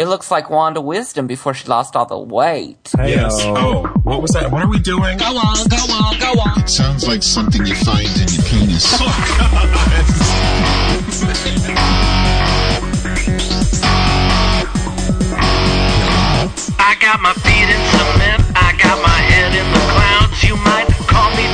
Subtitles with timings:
[0.00, 2.90] It looks like Wanda Wisdom before she lost all the weight.
[2.96, 3.36] Yes.
[3.44, 4.50] Oh, what was that?
[4.50, 5.18] What are we doing?
[5.18, 6.58] Go on, go on, go on.
[6.62, 8.96] It sounds like something you find in your penis.
[16.80, 20.42] I got my feet in cement, I got my head in the clouds.
[20.42, 21.44] You might call me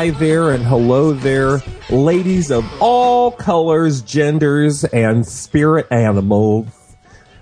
[0.00, 6.68] hi there, and hello there, ladies of all colors, genders, and spirit animals.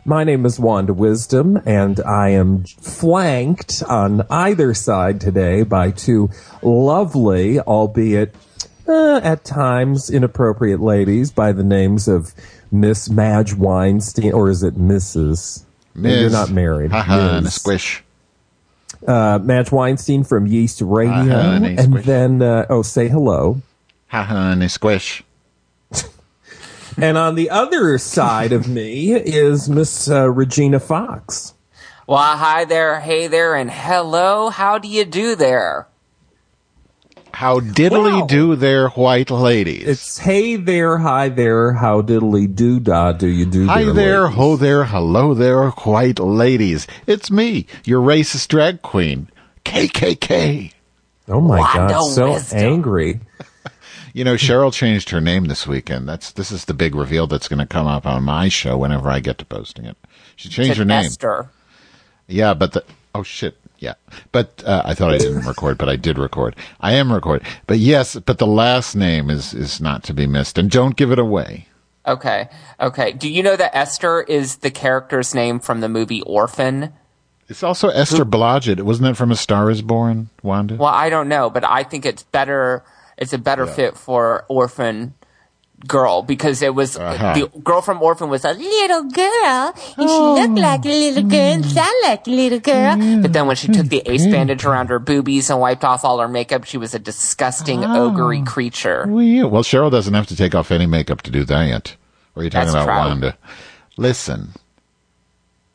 [0.05, 6.31] My name is Wanda Wisdom, and I am flanked on either side today by two
[6.61, 8.34] lovely, albeit
[8.89, 12.34] uh, at times inappropriate ladies by the names of
[12.73, 15.64] Miss Madge Weinstein, or is it Mrs.?
[15.95, 16.91] You're not married.
[16.91, 18.03] Haha, and a squish.
[19.07, 23.61] Uh, Madge Weinstein from Yeast Radio, Uh-huh, and and then uh, oh, say hello.
[24.09, 25.23] Haha, and a squish.
[27.01, 31.55] And on the other side of me is Miss uh, Regina Fox.
[32.09, 34.49] Well, hi there, hey there, and hello.
[34.51, 35.87] How do you do there?
[37.33, 38.27] How diddly Wow.
[38.27, 39.87] do their white ladies?
[39.87, 44.23] It's hey there, hi there, how diddly doo da do you do Hi there, there,
[44.25, 44.37] ladies?
[44.37, 46.87] ho there, hello there, white ladies.
[47.07, 49.29] It's me, your racist drag queen,
[49.65, 50.73] KKK.
[51.29, 52.59] Oh my Wanda god, so Wisdom.
[52.59, 53.20] angry.
[54.15, 56.09] You know, Cheryl changed her name this weekend.
[56.09, 59.11] That's this is the big reveal that's going to come up on my show whenever
[59.11, 59.97] I get to posting it.
[60.35, 61.05] She changed To her name.
[61.05, 61.51] Esther.
[62.27, 62.83] Yeah, but the
[63.15, 63.95] oh shit, yeah.
[64.33, 66.57] But uh, I thought I didn't record, but I did record.
[66.80, 67.42] I am record.
[67.67, 71.13] But yes, but the last name is is not to be missed, and don't give
[71.13, 71.69] it away.
[72.07, 72.48] Okay,
[72.80, 73.13] okay.
[73.13, 76.95] Do you know that Esther is the character's name from the movie Orphan?
[77.48, 78.80] It's also Esther Blodgett.
[78.80, 80.77] Wasn't that from A Star Is Born, Wanda?
[80.77, 82.85] Well, I don't know, but I think it's better.
[83.17, 85.14] It's a better fit for Orphan
[85.86, 87.34] girl because it was Uh-huh.
[87.34, 90.34] the girl from Orphan was a little girl and she oh.
[90.34, 91.70] looked like a little girl and mm.
[91.70, 92.96] sounded like a little girl.
[92.96, 93.22] Mm.
[93.22, 93.74] But then when she mm.
[93.74, 96.94] took the ace bandage around her boobies and wiped off all her makeup, she was
[96.94, 98.06] a disgusting oh.
[98.06, 99.05] ogre creature.
[99.06, 99.44] Well, yeah.
[99.44, 101.95] Well, Cheryl doesn't have to take off any makeup to do that.
[102.34, 103.10] Or are you talking That's about true.
[103.10, 103.39] Wanda?
[103.96, 104.55] Listen,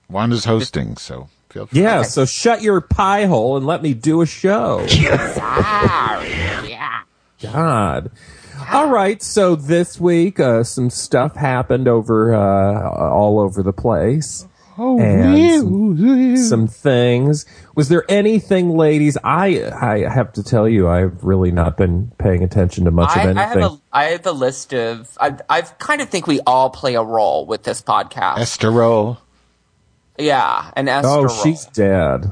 [0.10, 1.82] Wanda's hosting, so feel free.
[1.82, 4.86] Yeah, so shut your pie hole and let me do a show.
[4.88, 6.30] Sorry.
[6.70, 7.02] Yeah.
[7.42, 8.12] God.
[8.72, 14.48] All right, so this week uh, some stuff happened over uh, all over the place.
[14.78, 17.46] Oh, and some, some things.
[17.76, 19.18] Was there anything, ladies?
[19.24, 23.22] I I have to tell you, I've really not been paying attention to much I,
[23.22, 23.38] of anything.
[23.38, 26.72] I have a I have a list of I I kind of think we all
[26.72, 28.40] play a role with this podcast.
[28.40, 29.22] Esther Rolle.
[30.18, 31.44] yeah, and Esther oh, role.
[31.44, 32.32] she's dead.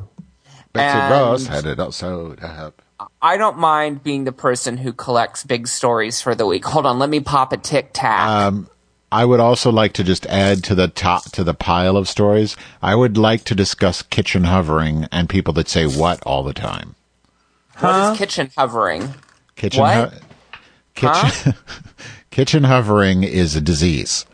[0.74, 2.81] Betsy And- Ross had it all sewed up.
[3.22, 6.66] I don't mind being the person who collects big stories for the week.
[6.66, 8.28] Hold on, let me pop a tic tac.
[8.28, 8.69] Um,
[9.12, 12.56] I would also like to just add to the top to the pile of stories.
[12.81, 16.95] I would like to discuss kitchen hovering and people that say what all the time.
[17.79, 19.13] what is kitchen hovering?
[19.56, 20.13] Kitchen What?
[20.13, 20.18] ho-
[20.95, 21.53] kitchen
[22.31, 24.25] kitchen hovering is a disease.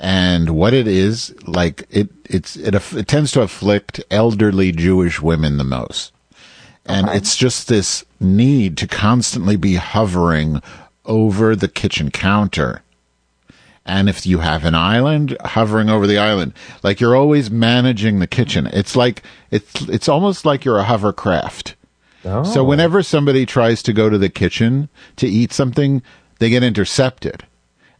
[0.00, 5.56] And what it is, like it it's it, it tends to afflict elderly Jewish women
[5.58, 6.12] the most.
[6.86, 10.60] And it's just this need to constantly be hovering
[11.06, 12.82] over the kitchen counter.
[13.86, 18.26] And if you have an island, hovering over the island, like you're always managing the
[18.26, 18.66] kitchen.
[18.68, 21.74] It's like it's it's almost like you're a hovercraft.
[22.24, 22.44] Oh.
[22.44, 26.02] So whenever somebody tries to go to the kitchen to eat something,
[26.38, 27.44] they get intercepted.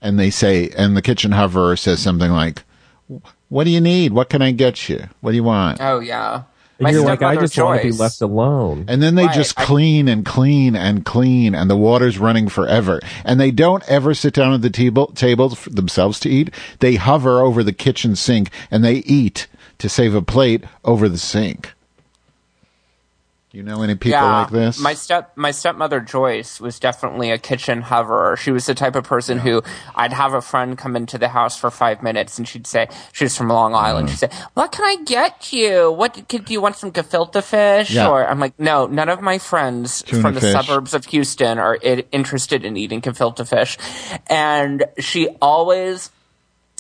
[0.01, 2.63] And they say, and the kitchen hoverer says something like,
[3.49, 4.13] What do you need?
[4.13, 5.09] What can I get you?
[5.21, 5.81] What do you want?
[5.81, 6.45] Oh yeah,
[6.79, 8.87] And you're like, I stepmother just want to be left alone.
[8.89, 13.01] And then they Right, just clean and clean and clean, and the water's running forever.
[13.25, 16.53] And they don't ever sit down at the table, table for themselves to eat.
[16.81, 19.47] They hover over the kitchen sink and they eat
[19.79, 21.74] to save a plate over the sink.
[23.55, 24.81] You know any people yeah, like this?
[24.81, 28.37] my step my stepmother Joyce was definitely a kitchen hoverer.
[28.37, 29.63] She was the type of person who
[29.95, 33.25] I'd have a friend come into the house for five minutes, and she'd say she
[33.25, 34.09] was from Long Island.
[34.09, 34.17] Uh-huh.
[34.17, 35.93] She'd say, "What can I get you?
[35.93, 38.09] What could do you want some gefilte fish?" Yeah.
[38.09, 40.53] Or I'm like, "No, none of my friends Tuna from the fish.
[40.53, 41.79] suburbs of Houston are
[42.11, 43.79] interested in eating gefilte fish,"
[44.27, 46.11] and she always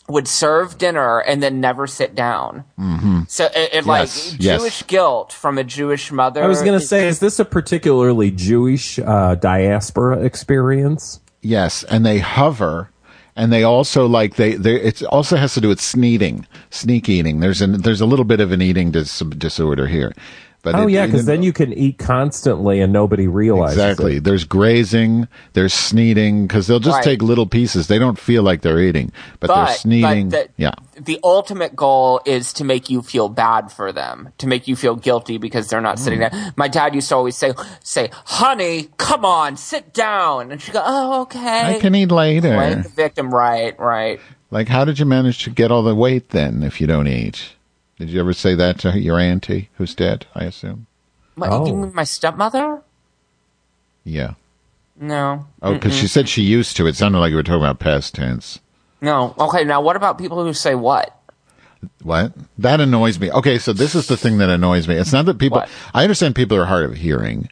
[0.08, 2.64] would serve dinner and then never sit down.
[2.78, 3.22] Mm-hmm.
[3.28, 4.60] So it, it like Yes, yes.
[4.60, 6.42] Jewish guilt from a Jewish mother.
[6.42, 11.20] I was going to say, is this a particularly Jewish uh, diaspora experience?
[11.40, 12.90] Yes, and they hover,
[13.36, 17.40] and they also like they they it also has to do with sneaking, sneak eating.
[17.40, 20.12] There's an there's a little bit of an eating dis- disorder here,
[20.64, 24.24] but Oh it- yeah, because then you can eat constantly and nobody realizes exactly it.
[24.24, 27.04] there's grazing, there's sneating because they'll just Right.
[27.04, 27.86] take little pieces.
[27.86, 30.30] They don't feel like they're eating, but, but, they're sneaking.
[30.30, 34.46] but the, yeah, the ultimate goal is to make you feel bad for them, to
[34.48, 36.04] make you feel guilty because they're not Hmm.
[36.04, 36.52] sitting down.
[36.56, 37.52] My dad used to always say,
[37.82, 42.54] "Say, honey, come on, sit down," and she go, "Oh, okay." I can eat later.
[42.56, 44.18] Play the victim, right, right.
[44.50, 47.53] Like, how did you manage to get all the weight then if you don't eat?
[47.98, 50.26] Did you ever say that to your auntie who's dead?
[50.34, 50.86] I assume.
[51.36, 51.66] What, Oh.
[51.66, 51.94] You mean oh.
[51.94, 52.82] my stepmother?
[54.04, 54.34] Yeah.
[54.96, 56.86] No, Oh, because she said she used to.
[56.86, 58.60] It sounded like you were talking about past tense.
[59.00, 59.34] no.
[59.38, 61.18] Okay, now what about people who say what?
[62.02, 62.32] What?
[62.58, 63.30] That annoys me.
[63.32, 64.94] Okay, so this is the thing that annoys me.
[64.94, 65.58] It's not that people.
[65.58, 65.68] What?
[65.92, 67.48] I understand people are hard of hearing,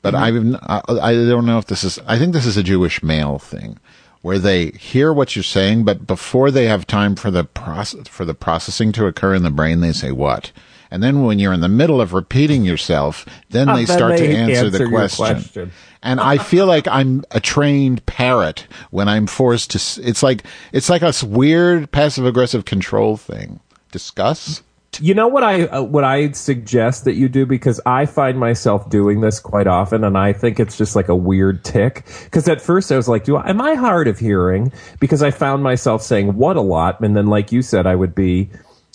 [0.00, 0.56] but mm-hmm.
[0.66, 1.98] I've, I, I don't know if this is.
[2.06, 3.78] I think this is a Jewish male thing,
[4.26, 8.24] where they hear what you're saying, but before they have time for the process for
[8.24, 10.50] the processing to occur in the brain, they say what.
[10.90, 14.16] And then when you're in the middle of repeating yourself, then Ah, they then start
[14.16, 15.24] they to answer, answer the question.
[15.26, 15.72] question.
[16.02, 20.02] And I feel like I'm a trained parrot when I'm forced to.
[20.02, 23.60] It's like it's like a weird passive aggressive control thing.
[23.92, 24.60] Discuss.
[25.00, 28.88] You know what I uh, what I suggest that you do because I find myself
[28.88, 32.06] doing this quite often, and I think it's just like a weird tick.
[32.24, 35.30] Because at first I was like, "Do I, am I hard of hearing?" Because I
[35.30, 38.48] found myself saying "what" a lot, and then like you said, I would be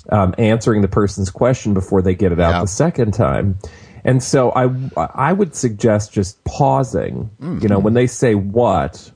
[0.09, 2.61] um, answering the person's question before they get it out Yeah.
[2.61, 3.57] the second time.
[4.03, 7.29] And so I I would suggest just pausing.
[7.39, 9.11] You know, when they say "what,"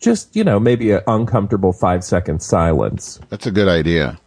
[0.00, 4.18] just you know maybe an uncomfortable five second silence That's a good idea.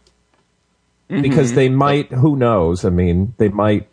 [1.08, 1.56] Because mm-hmm.
[1.56, 3.88] they might who knows i mean they might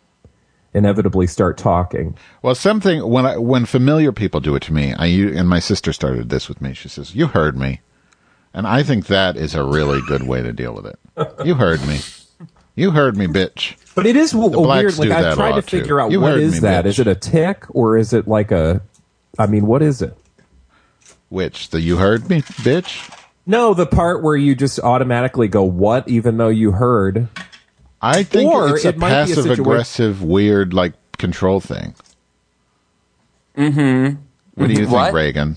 [0.74, 5.06] inevitably start talking Well, something when I, when familiar people do it to me, I
[5.06, 6.74] and my sister started this with me.
[6.74, 7.80] She says, "You heard me,"
[8.52, 10.98] and I think that is a really good way to deal with it.
[11.46, 12.00] You heard me.
[12.74, 13.76] You heard me, bitch.
[13.94, 15.78] but it is w- a blacks weird like i've tried to lot, too.
[15.80, 16.88] figure out You what heard is me, that bitch.
[16.88, 18.82] is it a tick or is it like a
[19.38, 20.14] i mean what is it
[21.30, 23.10] Which the you heard me, bitch.
[23.46, 27.28] No the part where you just automatically go what even though you heard
[28.00, 31.94] I think Or it's a it might be a passive aggressive, weird like control thing.
[33.56, 34.20] Mm-hmm.
[34.54, 35.12] What do you think, What?
[35.14, 35.56] Reagan?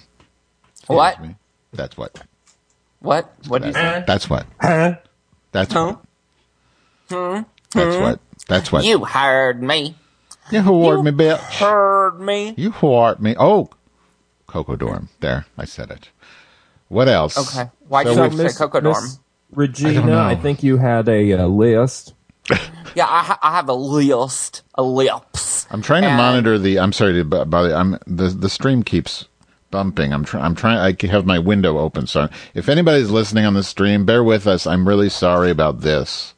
[0.88, 1.22] What?
[1.22, 1.36] Me.
[1.74, 2.24] That's what.
[3.00, 3.32] What?
[3.48, 4.04] What do you say?
[4.08, 4.46] That's what.
[4.60, 4.96] huh
[5.52, 5.98] That's Huh?
[7.10, 7.46] what.
[7.72, 8.20] That's what.
[8.48, 8.86] That's what.
[8.86, 9.96] You heard me.
[10.52, 11.38] You heard me, bitch.
[11.60, 12.54] Heard me.
[12.58, 13.36] You heard me.
[13.38, 13.70] Oh,
[14.48, 15.10] Coco Dorm.
[15.20, 16.10] There, I said it.
[16.90, 17.38] What else?
[17.38, 17.70] Okay.
[17.88, 19.04] Why So do you we've- have to say Coco Dorm?
[19.04, 19.20] Miss
[19.52, 20.20] regina know.
[20.20, 22.14] I, think you had a uh, list
[22.96, 24.64] Yeah, I, ha- I have a list.
[24.76, 25.68] A lips.
[25.72, 26.80] I'm trying to And- monitor the.
[26.80, 27.74] I'm sorry to b- bother.
[27.76, 29.28] I'm the the stream keeps
[29.72, 30.12] bumping.
[30.14, 30.44] I'm trying.
[30.46, 30.78] I'm trying.
[30.80, 32.08] I have my window open.
[32.08, 34.66] So if anybody's listening on the stream, bear with us.
[34.66, 36.34] I'm really sorry about this.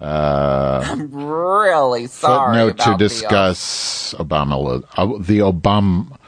[0.00, 4.82] Uh, I'm really sorry Footnote about to the, uh, discuss Obama.
[4.96, 6.18] Uh, the Obama.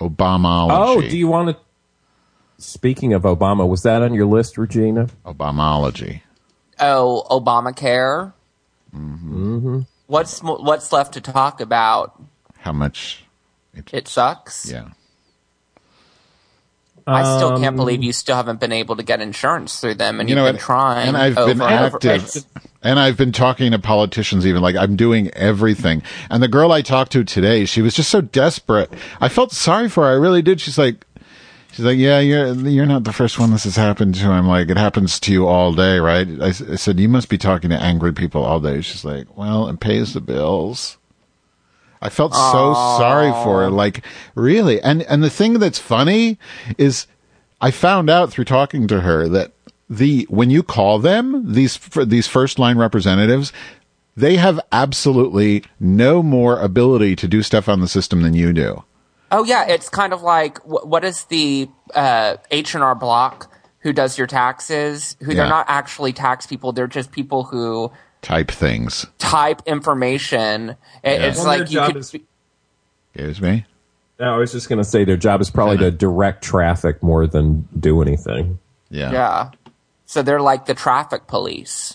[0.00, 0.68] Obamology.
[0.70, 1.56] oh do you want to
[2.58, 6.22] speaking of obama was that on your list regina Obamology.
[6.80, 8.32] oh, Obamacare.
[8.94, 9.80] Mm-hmm.
[10.06, 12.20] What's mo- what's left to talk about?
[12.58, 13.24] How much?
[13.74, 14.70] It, It sucks.
[14.70, 14.88] yeah.
[17.06, 20.20] I still can't Um, believe you still haven't been able to get insurance through them,
[20.20, 21.08] and You you've know been trying.
[21.08, 22.44] And I've been over and active.
[22.82, 26.02] And I've been talking to politicians even like I'm doing everything.
[26.30, 28.92] And the girl I talked to today, she was just so desperate.
[29.22, 30.10] I felt sorry for her.
[30.10, 30.60] I really did.
[30.60, 31.06] She's like,
[31.72, 34.26] she's like, yeah, you're, you're not the first one this has happened to.
[34.26, 36.28] I'm like, it happens to you all day, right?
[36.40, 38.80] I said, you must be talking to angry people all day.
[38.80, 40.98] She's like, well, it pays the bills.
[42.00, 43.70] I felt so sorry for her.
[43.70, 44.80] Like, really?
[44.80, 46.38] And, and the thing that's funny
[46.76, 47.06] is
[47.60, 49.52] I found out through talking to her that
[49.90, 53.52] the, when you call them, these, these first line representatives,
[54.16, 58.84] they have absolutely no more ability to do stuff on the system than you do.
[59.30, 63.92] Oh yeah, it's kind of like what is the uh, H and R Block who
[63.92, 65.16] does your taxes?
[65.20, 65.34] Who Yeah.
[65.42, 67.90] they're not actually tax people; they're just people who
[68.22, 69.06] Type things.
[69.18, 70.70] type information.
[71.04, 71.96] It- It's Well, like their you job could.
[71.98, 72.14] is-
[73.14, 73.66] Excuse me?
[74.20, 77.26] No, I was just going to say their job is probably to direct traffic more
[77.26, 78.58] than do anything.
[78.90, 79.12] Yeah.
[79.12, 79.50] yeah,
[80.06, 81.94] so they're like the traffic police.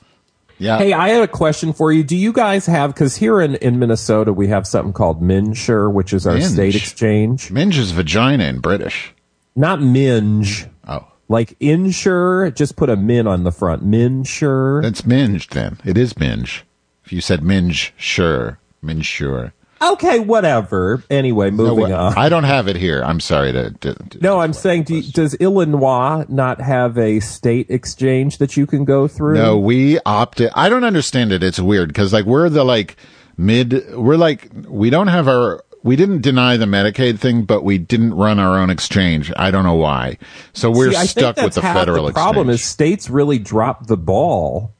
[0.63, 0.77] Yeah.
[0.77, 2.03] Hey, I had a question for you.
[2.03, 6.13] Do you guys have, because here in, in Minnesota, we have something called Minge, which
[6.13, 6.45] is our Minge?
[6.53, 7.51] state exchange.
[7.51, 9.13] Minge is vagina in British.
[9.57, 10.65] Not Minge.
[10.87, 11.05] Oh.
[11.27, 13.83] Like insure, just put a min on the front.
[13.85, 14.81] Minsure.
[14.81, 15.79] That's minge then.
[15.83, 16.65] It is minge.
[17.05, 18.59] If you said minge, sure.
[18.81, 19.53] Minge, sure.
[19.91, 21.03] Okay, whatever.
[21.09, 22.17] Anyway, moving No, on.
[22.17, 23.03] I don't have it here.
[23.03, 23.71] I'm sorry to.
[23.71, 28.65] to, to no, I'm saying, do does Illinois not have a state exchange that you
[28.65, 29.35] can go through?
[29.35, 30.51] No, we opted.
[30.55, 31.43] I don't understand it.
[31.43, 32.95] It's weird because like we're the like
[33.37, 33.93] mid.
[33.95, 35.63] We're like we don't have our.
[35.83, 39.33] We didn't deny the Medicaid thing, but we didn't run our own exchange.
[39.35, 40.17] I don't know why.
[40.53, 42.61] So we're See, stuck with the federal The problem exchange.
[42.61, 44.72] is states really dropped the ball.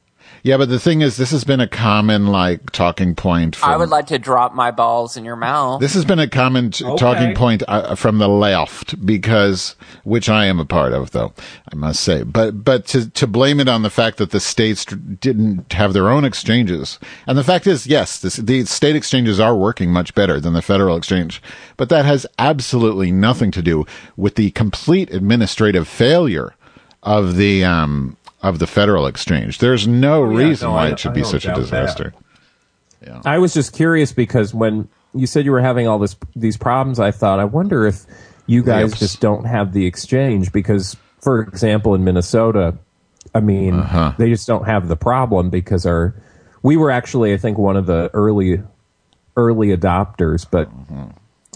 [0.44, 3.56] Yeah, but the thing is, this has been a common like talking point.
[3.56, 5.80] From, I would like to drop my balls in your mouth.
[5.80, 6.96] This has been a common t- Okay.
[6.98, 9.74] talking point uh, from the left because,
[10.04, 11.32] which I am a part of, though
[11.72, 12.24] I must say.
[12.24, 16.10] But but to to blame it on the fact that the states didn't have their
[16.10, 20.40] own exchanges, and the fact is, yes, this, the state exchanges are working much better
[20.40, 21.42] than the federal exchange,
[21.78, 26.54] but that has absolutely nothing to do with the complete administrative failure
[27.02, 29.58] of the um of the federal exchange.
[29.58, 31.62] There's no yeah, reason no, why I- it should I be such a doubt that.
[31.62, 32.14] disaster.
[33.24, 36.98] I was just curious because when you said you were having all this these problems,
[37.00, 38.04] I thought, I wonder if
[38.46, 38.98] you guys Yes.
[39.00, 42.74] just don't have the exchange because, for example, in Minnesota,
[43.34, 44.12] I mean, Uh-huh.
[44.18, 46.14] they just don't have the problem because our
[46.62, 48.62] we were actually, I think, one of the early
[49.36, 51.04] early adopters, but Mm-hmm.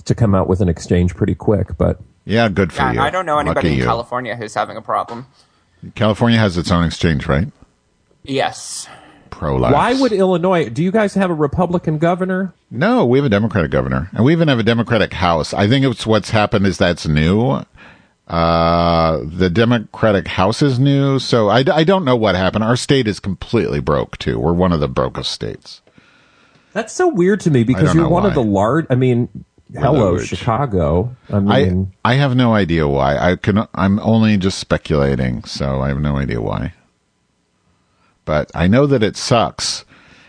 [0.04, 1.76] to come out with an exchange pretty quick.
[1.78, 3.00] But Yeah, good for Yeah, you.
[3.00, 3.85] I don't know Lucky anybody in you.
[3.85, 5.26] California who's having a problem.
[5.94, 7.49] California has its own exchange, right?
[8.23, 8.88] Yes.
[9.30, 9.73] Pro life.
[9.73, 10.68] why would Illinois?
[10.68, 12.54] Do you guys have a Republican governor?
[12.70, 15.54] No, we have a Democratic governor, and we even have a Democratic House.
[15.54, 17.62] I think it's what's happened is that's new.
[18.26, 22.64] Uh, the Democratic House is new, so I, I don't know what happened.
[22.64, 24.38] Our state is completely broke too.
[24.38, 25.80] We're one of the brokest states.
[26.73, 28.87] That's so weird to me because don't you're know one of the large.
[28.90, 29.44] I mean,
[29.75, 30.18] hello.
[30.18, 31.16] Chicago.
[31.30, 33.16] I I I have no idea why.
[33.16, 33.66] I can.
[33.75, 36.75] I'm only just speculating, so I have no idea why.
[38.25, 39.84] But I know that it sucks,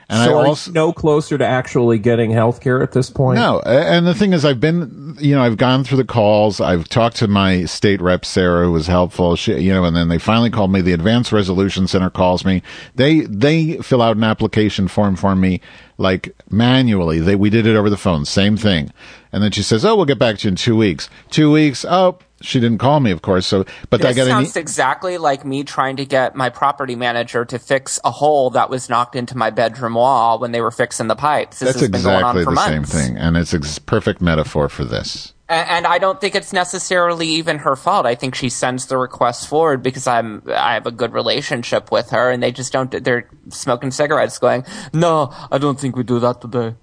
[0.10, 3.38] and so I are also no closer to actually getting health care at this point?
[3.38, 6.60] No, and the thing is, I've been, you know, I've gone through the calls.
[6.60, 9.36] I've talked to my state rep, Sarah, who was helpful.
[9.36, 10.82] She, you know, and then they finally called me.
[10.82, 12.64] The Advanced Resolution Center calls me.
[12.96, 15.62] They they fill out an application form for me,
[16.00, 17.20] like manually.
[17.20, 18.92] They we did it over the phone, same thing.
[19.32, 21.86] And then she says, "Oh, we'll get back to you in two weeks." Two weeks.
[21.88, 23.46] Oh, she didn't call me, of course.
[23.48, 26.96] So, but I This got sounds e- exactly like me trying to get my property
[26.96, 30.72] manager to fix a hole that was knocked into my bedroom wall when they were
[30.72, 31.60] fixing the pipes.
[31.60, 34.22] This That's has been going on exactly for the same thing, and it's a perfect
[34.22, 35.34] metaphor for this.
[35.50, 38.06] A- And I don't think it's necessarily even her fault.
[38.06, 42.12] I think she sends the request forward because I'm I have a good relationship with
[42.12, 42.92] her, and they just don't.
[43.04, 46.76] They're smoking cigarettes, going, "No, I don't think we do that today."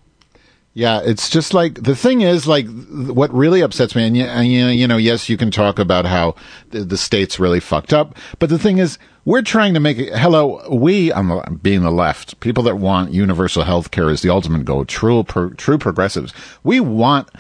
[0.77, 4.69] Yeah, it's just like the thing is like what really upsets me, and, you know,
[4.69, 6.35] you know, yes, you can talk about how
[6.69, 10.13] the, the state's really fucked up, but the thing is, we're trying to make it.
[10.15, 14.67] Hello, we, I'm being the left, people that want universal health care is the ultimate
[14.67, 14.85] goal.
[14.85, 17.31] True, pro, true progressives, we want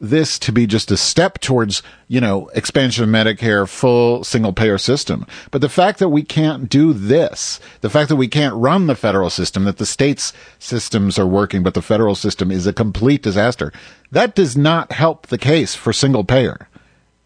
[0.00, 4.78] this to be just a step towards, you know, expansion of Medicare, full single payer
[4.78, 5.26] system.
[5.50, 8.94] But the fact that we can't do this, the fact that we can't run the
[8.94, 13.22] federal system, that the states systems are working, but the federal system is a complete
[13.22, 13.72] disaster,
[14.10, 16.68] that does not help the case for single payer.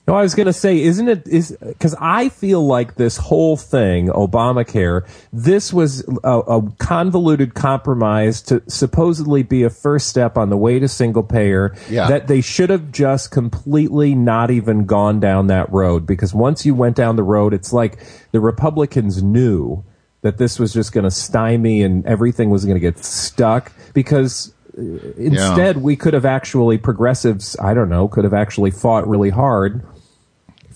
[0.09, 3.59] No, I was going to say, isn't it is because I feel like this whole
[3.59, 10.49] thing, Obamacare, this was a, a convoluted compromise to supposedly be a first step on
[10.49, 11.77] the way to single payer.
[11.91, 12.09] Yeah.
[12.09, 16.75] That they should have just completely not even gone down that road because once you
[16.75, 17.99] went down the road, it's like
[18.33, 19.85] the Republicans knew
[20.23, 24.55] that this was just going to stymie and everything was going to get stuck because
[24.79, 24.81] uh,
[25.19, 29.87] instead we could have actually progressives i don't know could have actually fought really hard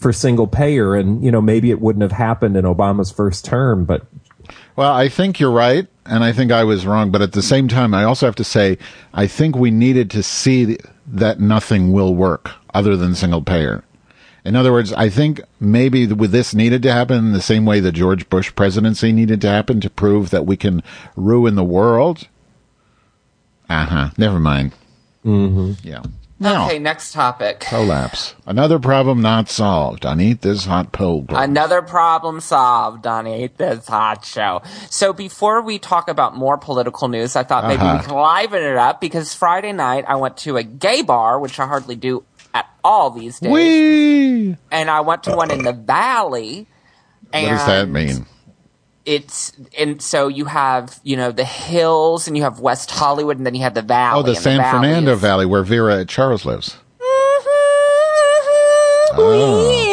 [0.02, 3.84] for single payer and you know maybe it wouldn't have happened in obama's first term
[3.84, 4.04] but
[4.74, 7.10] Well, I think you're right, and I think I was wrong.
[7.10, 8.78] But at the same time, I also have to say,
[9.12, 13.84] I think we needed to see that nothing will work other than single payer.
[14.44, 17.80] In other words, I think maybe with this needed to happen in the same way
[17.80, 20.82] the George Bush presidency needed to happen to prove that we can
[21.16, 22.26] ruin the world.
[23.68, 24.10] Uh huh.
[24.18, 24.72] Never mind.
[25.24, 25.86] Mm-hmm.
[25.86, 26.02] Yeah.
[26.42, 27.60] Now, Okay, next topic.
[27.60, 28.34] prolapse.
[28.46, 31.40] Another problem not solved on Eat This Hot Pilgrim.
[31.40, 34.60] Another problem solved on Eat This Hot Show.
[34.90, 37.98] So before we talk about more political news, I thought maybe Uh-huh.
[38.00, 41.60] we could liven it up because Friday night I went to a gay bar, which
[41.60, 43.50] I hardly do at all these days.
[43.52, 44.56] Whee!
[44.70, 46.66] and I went to one in the valley.
[47.32, 48.26] What does that mean?
[49.04, 53.46] It's and so you have you know the hills and you have West Hollywood and
[53.46, 54.20] then you have the valley.
[54.20, 56.78] Oh, the San valley Fernando Valley where Vera Charles lives.
[59.14, 59.92] Oh.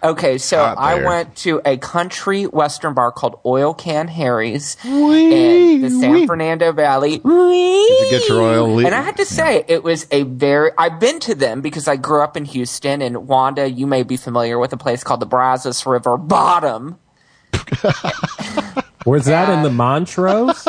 [0.00, 5.82] Okay, so I went to a country western bar called Oil Can Harry's Wee, in
[5.82, 6.26] the San wee.
[6.26, 7.18] Fernando Valley.
[7.18, 8.86] Did you get your oil leak?
[8.86, 10.70] And I had to say, it was a very.
[10.78, 14.16] I've been to them because I grew up in Houston, and Wanda, you may be
[14.16, 16.98] familiar with a place called the Brazos River Bottom.
[19.06, 20.66] Was that in the Montrose?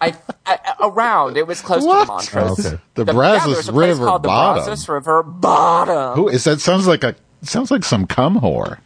[0.00, 1.36] I, I around.
[1.36, 2.00] It was close What?
[2.00, 2.66] to the Montrose.
[2.66, 2.82] Oh, okay.
[2.94, 4.64] The yeah, Brazos there's a place River called the Bottom.
[4.64, 6.14] Brazos River Bottom.
[6.16, 6.60] Who is that?
[6.60, 8.78] Sounds like a sounds like some cum whore.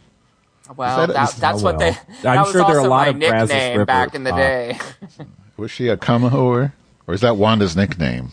[0.77, 1.91] well, Is that- that, is- that's oh, what well.
[1.91, 1.97] they.
[2.21, 4.15] That I'm was sure there are a also lot my of Brazos nickname River back
[4.15, 4.39] in the pop.
[4.39, 4.79] day.
[5.57, 6.71] Was she a cum whore,
[7.05, 8.31] or is that Wanda's nickname?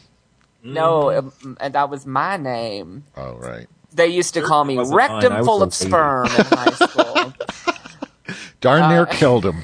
[0.63, 3.05] no, um, and that was my name.
[3.17, 3.67] Oh, right.
[3.93, 5.11] They used to call me wasn't mine.
[5.11, 5.87] I rectum was full of lazy.
[5.89, 7.35] sperm in high school.
[8.61, 9.63] Darn near Uh, killed him.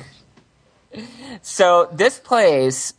[1.43, 2.95] So this place,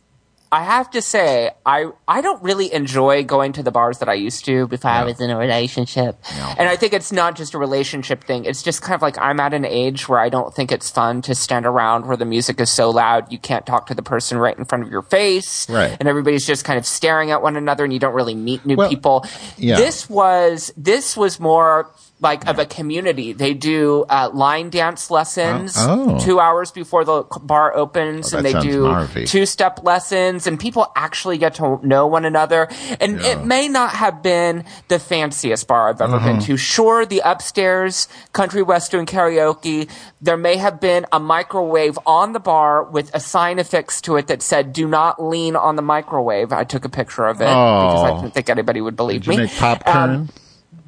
[0.50, 4.14] I have to say, I I don't really enjoy going to the bars that I
[4.14, 6.16] used to before I was in a relationship.
[6.58, 8.44] And I think it's not just a relationship thing.
[8.46, 11.20] It's just kind of like I'm at an age where I don't think it's fun
[11.22, 14.38] to stand around where the music is so loud you can't talk to the person
[14.38, 15.68] right in front of your face.
[15.68, 15.94] Right.
[16.00, 18.76] And everybody's just kind of staring at one another and you don't really meet new
[18.76, 19.26] Well, people.
[19.58, 19.76] yeah.
[19.76, 21.90] This was this was more
[22.20, 23.32] like of a community.
[23.32, 26.18] They do uh, line dance lessons Oh, oh.
[26.18, 30.90] two hours before the bar opens, Oh, and they do two step lessons, and people
[30.96, 32.68] actually get to know one another.
[33.00, 33.28] And Yeah.
[33.38, 36.26] it may not have been the fanciest bar I've ever Uh-huh.
[36.32, 36.56] been to.
[36.56, 39.88] Sure, the upstairs country western karaoke,
[40.20, 44.26] there may have been a microwave on the bar with a sign affixed to it
[44.26, 46.52] that said, Do not lean on the microwave.
[46.52, 49.38] I took a picture of it because I didn't think anybody would believe Did you
[49.38, 49.44] me.
[49.44, 50.10] make popcorn?
[50.10, 50.28] Um,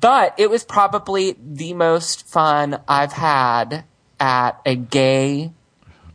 [0.00, 3.85] but it was probably the most fun I've had
[4.19, 5.52] at a gay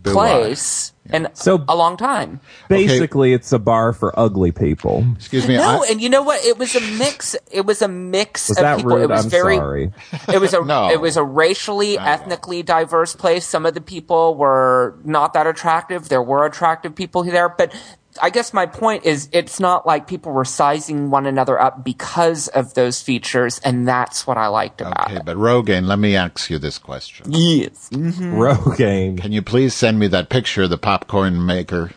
[0.03, 2.39] Boo place in So- a long time.
[2.69, 5.03] Basically, it's a bar for ugly people.
[5.15, 5.57] Excuse me.
[5.57, 6.43] No, I, and you know what?
[6.45, 7.35] It was a mix.
[7.51, 8.95] It was a mix Was of that people.
[8.97, 9.03] rude?
[9.03, 9.55] It was I'm very.
[9.57, 9.91] sorry.
[10.31, 10.61] It was a.
[10.65, 10.89] No.
[10.89, 13.45] It was a racially, ethnically diverse place.
[13.47, 16.09] Some of the people were not that attractive.
[16.09, 17.73] There were attractive people there, but.
[18.22, 22.48] I guess my point is it's not like people were sizing one another up because
[22.50, 25.11] of those features, and that's what I liked about it.
[25.11, 25.25] okay, it.
[25.25, 27.31] but Rogaine, let me ask you this question.
[27.31, 27.89] Yes.
[27.92, 29.20] Rogaine.
[29.20, 31.92] Can you please send me that picture of the popcorn maker?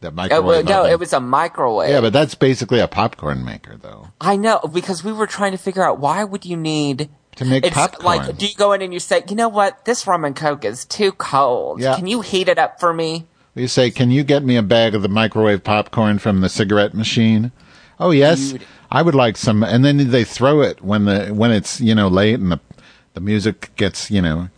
[0.00, 0.92] That Uh, well, microwave no, oven?
[0.92, 1.90] it was a microwave.
[1.90, 4.08] Yeah, but that's basically a popcorn maker, though.
[4.18, 7.66] I know because we were trying to figure out why would you need To make
[7.66, 8.04] it's popcorn.
[8.04, 10.64] Like, do you go in and you say, you know what, this rum and coke
[10.64, 11.80] is too cold.
[11.82, 11.96] Yeah.
[11.96, 13.26] Can you heat it up for me?
[13.54, 16.94] You say, "Can you get me a bag of the microwave popcorn from the cigarette
[16.94, 17.52] machine?"
[17.98, 18.62] Oh yes, Dude.
[18.90, 19.62] I would like some.
[19.62, 22.60] And then they throw it when the when it's you know late and the
[23.14, 24.48] the music gets you know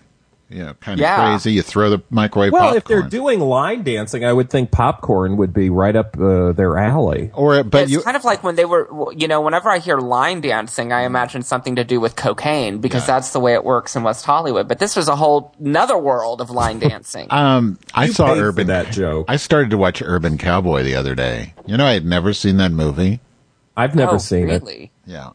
[0.53, 1.31] you know kind of Yeah.
[1.31, 1.53] crazy.
[1.53, 2.77] You throw the microwave Well, popcorn.
[2.79, 6.79] if they're doing line dancing, I would think popcorn would be right up uh, their
[6.79, 7.31] alley.
[7.35, 9.99] or but it's you kind of like when they were, you know, whenever I hear
[9.99, 13.15] line dancing, I imagine something to do with cocaine because Yeah.
[13.15, 14.69] that's the way it works in West Hollywood.
[14.69, 17.27] But this was a whole another world of line dancing.
[17.31, 19.27] um I You saw Urban that joke.
[19.29, 21.55] I started to watch Urban Cowboy the other day.
[21.67, 23.21] You know, I had never seen that movie.
[23.77, 24.63] I've never oh, seen it.
[24.63, 24.91] really?
[25.07, 25.31] Yeah.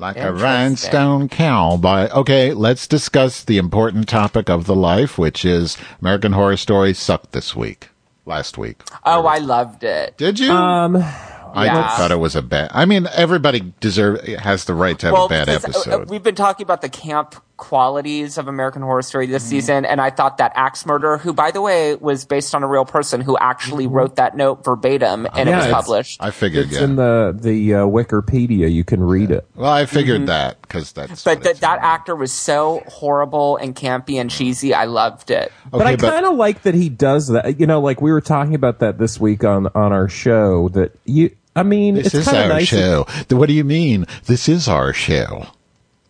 [0.00, 0.44] Like a Interesting.
[0.44, 2.08] rhinestone cowboy.
[2.10, 7.32] Okay, let's discuss the important topic of the life, which is American Horror Story sucked
[7.32, 7.88] this week.
[8.24, 8.82] Last week.
[9.04, 10.16] Oh, I loved it.
[10.16, 10.52] Did you?
[10.52, 11.96] Um, I yeah.
[11.96, 12.70] thought it was a bad.
[12.74, 16.10] I mean, everybody deserve has the right to have a bad uh, episode.
[16.10, 19.50] we've been talking about the camp qualities of American Horror Story this Mm-hmm.
[19.50, 22.66] season, and I thought that axe murder, who by the way was based on a
[22.66, 26.22] real person who actually wrote that note verbatim, and Yeah, it was published.
[26.22, 26.84] I figured, it's yeah.
[26.84, 28.72] in the the uh, Wikipedia.
[28.72, 29.46] You can read it.
[29.54, 31.22] well, I figured that because that's.
[31.22, 31.28] Mm-hmm.
[31.30, 34.72] but what that that actor was so horrible and campy and cheesy.
[34.72, 35.52] I loved it.
[35.70, 37.60] but I kind of like that he does that.
[37.60, 40.68] You know, like we were talking about that this week on on our show.
[40.70, 42.68] That you, I mean, This it's is our nice.
[42.68, 43.06] show.
[43.30, 44.06] What do you mean?
[44.26, 45.46] This is our show.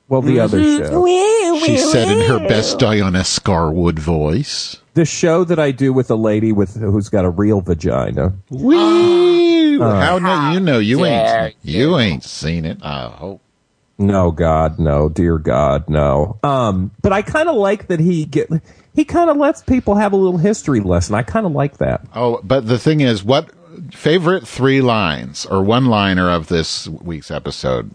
[0.08, 1.58] Well, the other Mm-hmm.
[1.60, 4.76] show, She said in her best Diana Scarwid voice.
[4.94, 8.32] the show that I do with a lady with who's got a real vagina.
[8.50, 9.78] Wee!
[9.78, 12.78] How no, you know you dare ain't you ain't seen it.
[12.82, 13.40] I hope.
[14.00, 16.38] No, God, no, dear God, no.
[16.42, 18.48] Um, but I kind of like that he get
[18.94, 21.14] he kind of lets people have a little history lesson.
[21.14, 22.00] I kind of like that.
[22.14, 23.50] Oh, but the thing is, what
[23.92, 27.90] favorite three lines or one liner of this week's episode?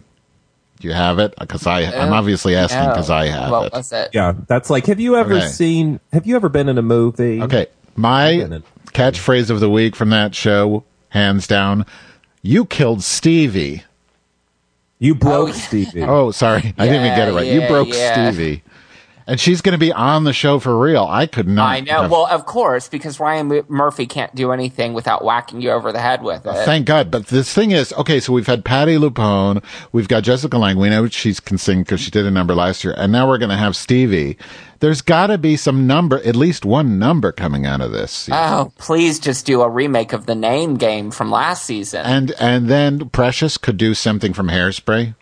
[0.84, 1.34] Do you have it?
[1.38, 3.72] Uh, because I I'm uh, obviously asking because I have what it.
[3.72, 4.10] was it?
[4.12, 4.86] Yeah, that's like.
[4.88, 5.48] Have you ever Okay.
[5.48, 6.02] seen?
[6.12, 7.41] Have you ever been in a movie?
[7.41, 11.86] Okay, my catchphrase of the week from that show, hands down.
[12.41, 13.84] You killed Stevie.
[15.00, 16.04] you oh, broke Oh, Stevie.
[16.04, 17.48] Oh, sorry, I didn't even get it right.
[17.48, 18.30] you broke yeah.
[18.30, 18.62] Stevie.
[19.26, 21.06] And she's going to be on the show for real.
[21.10, 21.70] I could not.
[21.70, 22.02] I know.
[22.04, 26.02] have- Well, of course, because Ryan Murphy can't do anything without whacking you over the
[26.02, 26.66] head with it.
[26.66, 27.10] Thank God.
[27.10, 29.64] But this thing is, okay, so we've had Patti LuPone.
[29.94, 30.78] We've got Jessica Lange.
[30.78, 32.94] We know she can sing because she did a number last year.
[32.98, 34.38] And now we're going to have Stevie.
[34.80, 38.28] There's got to be some number, at least one number coming out of this.
[38.30, 42.06] Oh, please just do a remake of the name game from last season.
[42.06, 45.16] And, and then Precious could do something from Hairspray.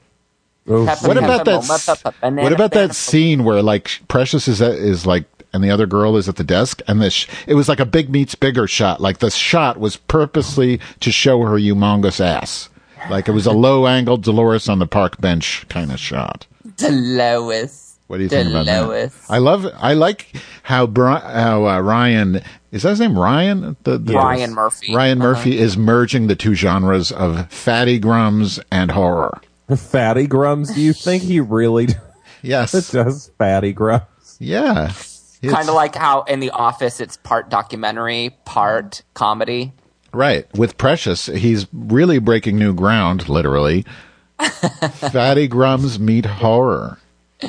[0.65, 1.61] What about that?
[1.61, 5.63] Peppa- s- Peppa- banana, What about that scene where like Precious is is like, and
[5.63, 8.35] the other girl is at the desk, and this it was like a big meets
[8.35, 9.01] bigger shot.
[9.01, 12.69] Like the shot was purposely to show her humongous ass.
[13.09, 16.45] Like it was a low angle Dolores on the park bench kind of shot.
[16.77, 19.11] dolores What do you think about Dolores.
[19.13, 19.33] that?
[19.33, 19.65] I love.
[19.77, 24.53] I like how Bri- how uh, Ryan is that his name Ryan the, the Ryan
[24.53, 24.93] Murphy.
[24.93, 25.31] Ryan Uh-huh.
[25.33, 29.41] Murphy is merging the two genres of fatty grums and horror.
[29.77, 30.73] Fatty Grums.
[30.73, 31.87] Do you think he really
[32.41, 32.91] Yes.
[32.91, 34.37] does Fatty Grums?
[34.39, 34.91] Yeah.
[35.43, 39.73] Kind of like how in The Office it's part documentary, part comedy.
[40.13, 40.45] Right.
[40.57, 43.85] With Precious, he's really breaking new ground, literally.
[44.39, 46.97] Fatty Grums meet horror.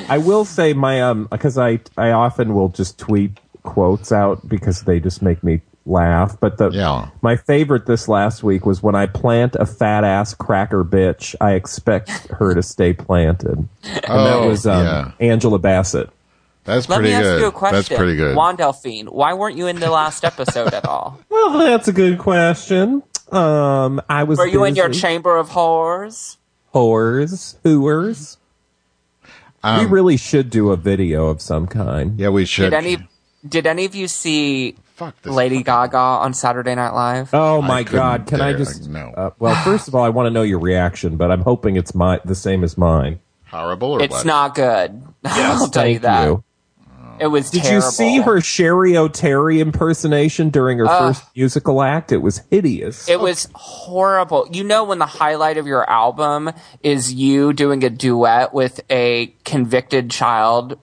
[0.09, 4.81] I will say my um because I I often will just tweet quotes out because
[4.83, 6.39] they just make me laugh.
[6.39, 7.07] But the Yeah.
[7.21, 11.53] my favorite this last week was when I plant a fat ass cracker bitch, I
[11.53, 13.57] expect her to stay planted.
[13.57, 13.69] And
[14.03, 15.11] that Oh, was um, yeah.
[15.19, 16.09] Angela Bassett.
[16.65, 17.41] That's Let pretty me ask good.
[17.41, 17.75] you a question.
[17.75, 18.37] That's pretty good.
[18.37, 21.19] Juan Delphine, why weren't you in the last episode at all?
[21.29, 23.03] Well, that's a good question.
[23.31, 24.39] Um, I was.
[24.39, 26.37] Were you in your chamber of horrors?
[26.73, 28.37] whores, hooers?
[29.63, 32.17] Um, we really should do a video of some kind.
[32.19, 32.69] yeah, we should.
[32.69, 32.97] Did any
[33.47, 35.33] did any of you see Fuck this.
[35.33, 37.29] Lady Gaga on Saturday Night Live?
[37.33, 38.27] Oh my couldn't God!
[38.27, 38.59] Can I dare.
[38.59, 38.89] just?
[38.89, 39.09] No.
[39.09, 41.95] Uh, well, first of all, I want to know your reaction, but I'm hoping it's
[41.95, 43.19] my the same as mine.
[43.49, 44.25] Horrible or it's what?
[44.25, 45.01] not good.
[45.25, 46.25] I'll tell you Thank that.
[46.25, 46.43] you.
[47.19, 47.85] It was Did terrible.
[47.85, 52.11] you see her Cheri Oteri impersonation during her first musical act?
[52.11, 53.07] It was hideous.
[53.07, 54.47] It was horrible.
[54.51, 56.51] You know when the highlight of your album
[56.81, 60.79] is you doing a duet with a convicted child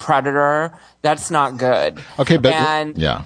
[0.00, 0.72] predator?
[1.02, 2.02] That's not good.
[2.18, 3.22] Okay, but and yeah.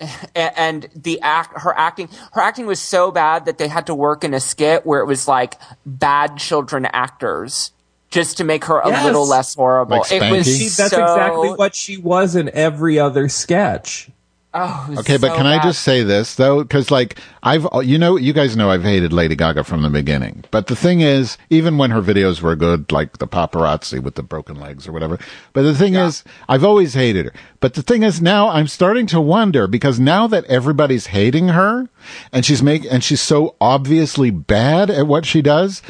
[0.34, 4.24] and the act her acting her acting was so bad that they had to work
[4.24, 7.70] in a skit where it was like bad children actors
[8.10, 9.04] just to make her a Yes.
[9.04, 9.98] little less horrible.
[9.98, 10.58] Like it was Spanky?
[10.58, 14.08] She- that's so- exactly what she was in every other sketch.
[14.54, 16.62] Oh, Okay, but so can I just say this though?
[16.62, 20.44] Because like I've, you know, you guys know I've hated Lady Gaga from the beginning.
[20.50, 24.22] But the thing is, even when her videos were good, like the paparazzi with the
[24.22, 25.18] broken legs or whatever.
[25.52, 27.32] But the thing is, I've always hated her.
[27.60, 31.88] But the thing is, now I'm starting to wonder because now that everybody's hating her,
[32.32, 35.82] and she's make and she's so obviously bad at what she does.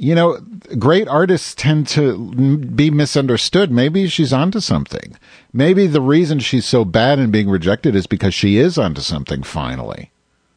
[0.00, 0.38] You know,
[0.78, 3.70] great artists tend to be misunderstood.
[3.70, 5.14] Maybe she's onto something.
[5.52, 9.42] Maybe the reason she's so bad and being rejected is because she is onto something
[9.42, 10.10] finally.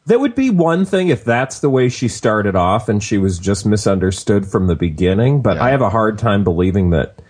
[0.06, 3.38] That would be one thing if that's the way she started off and she was
[3.38, 5.42] just misunderstood from the beginning.
[5.42, 5.64] But Yeah.
[5.64, 7.20] I have a hard time believing that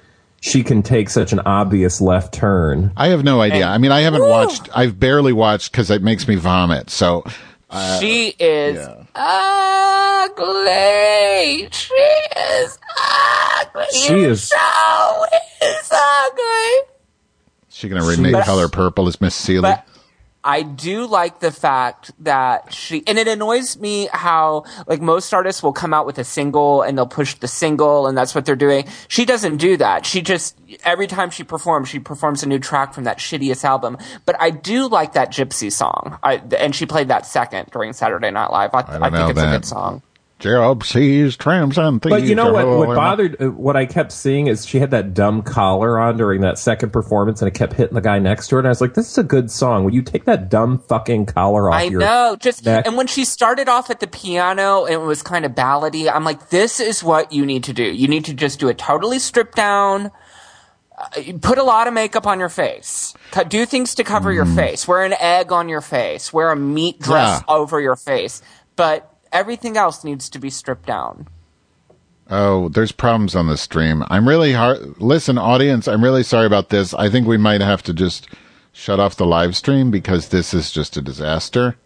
[0.40, 2.92] she can take such an obvious left turn.
[2.96, 3.66] I have no idea.
[3.66, 6.90] I mean, I haven't watched, I've barely watched because it makes me vomit.
[6.90, 7.24] So,
[7.70, 8.86] uh, she is
[10.24, 11.68] ugly.
[11.70, 12.78] She is
[13.60, 13.84] ugly.
[13.92, 15.24] She is- so
[15.62, 16.88] is ugly.
[17.68, 19.74] she going to remake But- Color Purple as Miss Celie?
[20.46, 25.62] I do like the fact that she, and it annoys me how, like, most artists
[25.62, 28.54] will come out with a single and they'll push the single and that's what they're
[28.54, 28.86] doing.
[29.08, 30.04] She doesn't do that.
[30.04, 33.96] She just, every time she performs, she performs a new track from that shittiest album.
[34.26, 36.18] But I do like that Gypsy song.
[36.22, 38.74] I, and she played that second during Saturday Night Live.
[38.74, 40.02] I, don't I, think it's a good song.
[40.40, 42.10] Gypsies, tramps, and thieves.
[42.12, 42.66] But you know what?
[42.66, 46.40] What bothered, uh, what I kept seeing is she had that dumb collar on during
[46.42, 48.58] that second performance, and it kept hitting the guy next to her.
[48.58, 49.84] And I was like, "This is a good song.
[49.84, 52.36] Would you take that dumb fucking collar off I your?" know.
[52.38, 52.86] Just neck?
[52.86, 56.24] and when she started off at the piano and it was kind of ballady, I'm
[56.24, 57.84] like, this is what you need to do.
[57.84, 60.10] You need to just do it totally stripped down.
[60.98, 63.14] Uh, put a lot of makeup on your face.
[63.48, 64.86] Do things to cover your face.
[64.86, 66.32] Wear an egg on your face.
[66.32, 67.54] Wear a meat dress Yeah.
[67.54, 68.42] over your face.
[68.76, 71.28] But everything else needs to be stripped down.
[72.30, 74.02] Oh, there's problems on the stream.
[74.08, 74.98] I'm really hard.
[74.98, 76.94] Listen, audience, I'm really sorry about this.
[76.94, 78.28] I think we might have to just
[78.72, 81.76] shut off the live stream because this is just a disaster.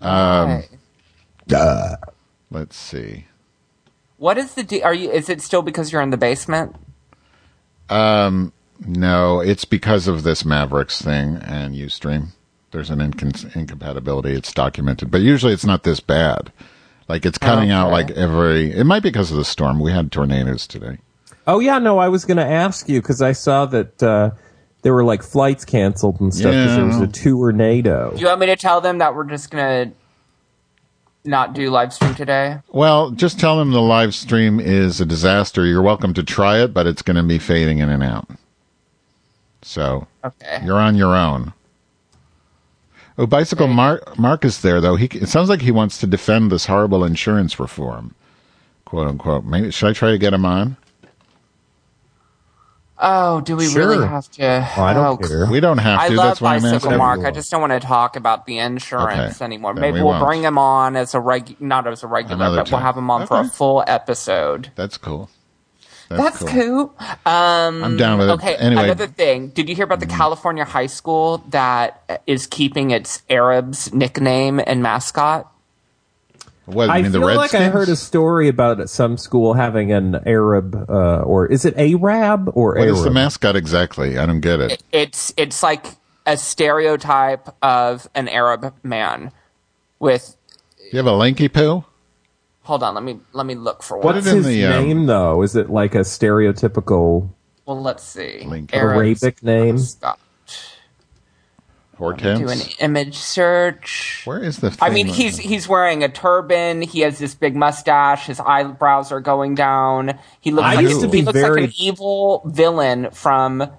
[0.00, 0.62] Um,
[2.50, 3.26] Let's see.
[4.16, 4.62] What is the?
[4.62, 5.10] De- are you?
[5.10, 6.76] Is it still because you're in the basement?
[7.90, 8.52] Um.
[8.84, 12.28] No, it's because of this Mavericks thing and Ustream.
[12.72, 14.32] There's an incon- incompatibility.
[14.32, 16.50] It's documented, but usually it's not this bad.
[17.08, 18.72] Like it's cutting out like every.
[18.72, 19.78] It might be because of the storm.
[19.78, 20.98] We had tornadoes today.
[21.46, 24.30] Oh yeah, no, I was going to ask you because I saw that uh,
[24.82, 27.04] there were like flights canceled and stuff because there was Yeah.
[27.04, 28.12] a tornado.
[28.14, 29.92] Do you want me to tell them that we're just gonna
[31.24, 32.58] not do live stream today?
[32.68, 35.66] Well, just tell them the live stream is a disaster.
[35.66, 38.28] You're welcome to try it, but it's going to be fading in and out.
[39.62, 40.62] So Okay.
[40.64, 41.52] you're on your own.
[43.18, 44.96] Oh, bicycle Mark, Mark is there though.
[44.96, 48.14] He it sounds like he wants to defend this horrible insurance reform,
[48.84, 49.44] quote unquote.
[49.44, 50.76] Maybe should I try to get him on?
[53.04, 53.88] Oh, do we Sure.
[53.88, 54.68] really have to?
[54.76, 55.46] Oh, I don't oh, care.
[55.50, 56.14] We don't have I to.
[56.14, 56.98] love That's why I'm Bicycle asking.
[56.98, 57.20] Mark.
[57.20, 57.26] you.
[57.26, 59.44] I just don't want to talk about the insurance Okay.
[59.44, 59.74] anymore.
[59.74, 62.36] Then Maybe we we will bring him on as a reg, not as a regular,
[62.36, 64.70] Another but we'll have him on for a full episode.
[64.76, 65.28] That's cool.
[66.16, 66.94] That's, That's cool.
[67.26, 68.32] Um, I'm down with it.
[68.32, 69.48] Okay, Anyway, another thing.
[69.48, 74.82] Did you hear about the California high school that is keeping its Arabs nickname and
[74.82, 75.52] mascot?
[76.66, 76.84] what?
[76.86, 80.20] You I mean the feel like I heard a story about some school having an
[80.26, 82.94] Arab, uh, or is it Arab or What Arab?
[82.96, 84.18] is the mascot exactly?
[84.18, 84.82] I don't get it.
[84.92, 85.86] It's it's like
[86.26, 89.32] a stereotype of an Arab man
[89.98, 90.36] with.
[90.92, 91.84] You have a lanky poo?
[92.64, 94.14] Hold on, let me let me look for one.
[94.14, 95.42] What's his the, um, name though?
[95.42, 97.28] Is it like a stereotypical
[97.66, 98.44] Well, let's see.
[98.46, 98.74] Link.
[98.74, 99.74] Arabic name?
[99.74, 100.18] mascot.
[101.98, 104.22] Do an image search.
[104.24, 104.76] Where is the?
[104.80, 105.14] I mean, thing?
[105.14, 106.82] he's he's wearing a turban.
[106.82, 108.26] He has this big mustache.
[108.26, 110.18] His eyebrows are going down.
[110.40, 113.70] He looks I like used to he be looks very- like an evil villain from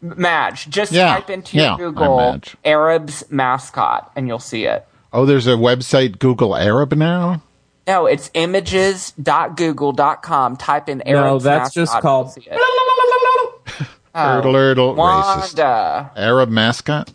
[0.00, 0.70] Madge.
[0.70, 2.56] Just Yeah, type into yeah, your I'm Google Madge.
[2.64, 4.86] Arabs mascot, and you'll see it.
[5.12, 7.42] Oh, there's a website Google Arab now.
[7.86, 10.56] No, it's images.google.com.
[10.56, 11.24] Type in Arab.
[11.24, 12.58] No, that's mascot, just called- you'll.
[14.14, 15.58] Erdle, erdle, oh, racist.
[16.16, 17.10] Arab mascot.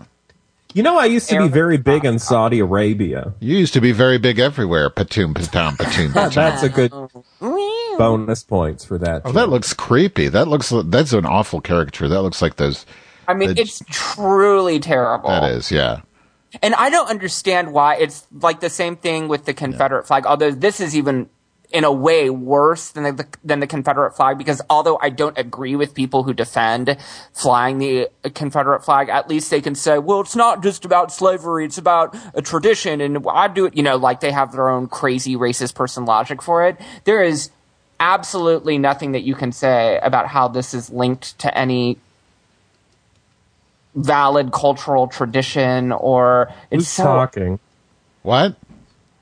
[0.73, 3.33] You know, I used to be very big in Saudi Arabia.
[3.39, 4.89] You used to be very big everywhere.
[4.89, 6.33] Patoom, patom, patoom, patoom.
[6.35, 6.91] That's a good
[7.97, 9.23] bonus points for that.
[9.25, 10.27] Oh, that looks creepy.
[10.27, 10.71] That looks.
[10.85, 12.07] That's an awful caricature.
[12.07, 12.85] That looks like those.
[13.27, 15.29] I mean, The- it's truly terrible.
[15.29, 16.01] That is, yeah.
[16.61, 20.25] And I don't understand why it's like the same thing with the Confederate flag.
[20.25, 21.29] Although this is even
[21.69, 25.75] in a way worse than the than the Confederate flag because although I don't agree
[25.75, 26.95] with people who defend
[27.33, 31.11] flying the uh, Confederate flag, at least they can say, "Well, it's not just about
[31.11, 34.69] slavery; it's about a tradition." And I do it, you know, like they have their
[34.69, 36.77] own crazy racist person logic for it.
[37.03, 37.51] There is
[37.99, 41.97] absolutely nothing that you can say about how this is linked to any
[43.97, 47.59] valid cultural tradition or it's Who's so talking?
[48.23, 48.55] What?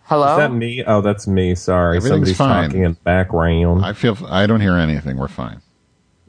[0.04, 0.84] hello Is that me?
[0.86, 1.56] Oh, that's me.
[1.56, 2.70] Sorry, Everything's somebody's fine.
[2.70, 3.84] talking in the background.
[3.86, 4.18] I feel.
[4.28, 5.18] I don't hear anything.
[5.18, 5.62] We're fine.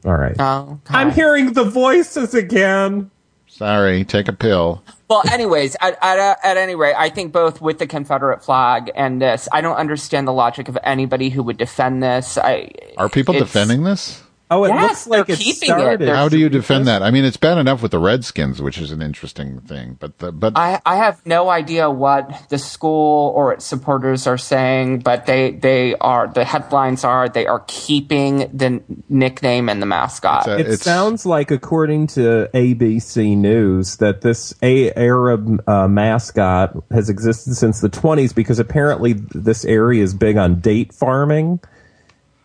[0.05, 0.35] All right.
[0.39, 0.95] Oh, okay.
[0.95, 3.11] I'm hearing the voices again.
[3.47, 4.03] Sorry.
[4.05, 4.83] Take a pill.
[5.09, 8.91] well anyways at, at, uh, at any rate i think both with the confederate flag
[8.93, 13.07] and this i don't understand the logic of anybody who would defend this i Are
[13.07, 14.21] people it's- defending this?
[14.49, 15.73] Oh, it Yes, looks like they're it keeping it.
[15.77, 16.07] started.
[16.07, 17.03] How do you defend that?
[17.03, 20.31] I mean, it's bad enough with the Redskins, which is an interesting thing, but the,
[20.31, 25.25] but I, I have no idea what the school or its supporters are saying, but
[25.25, 30.47] they, they are the headlines are they are keeping the nickname and the mascot.
[30.47, 37.09] A- It sounds like, according to ABC News, that this a- Arab uh, mascot has
[37.09, 41.59] existed since the 20s because apparently this area is big on date farming.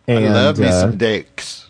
[0.05, 1.62] And I love me uh, some dakes.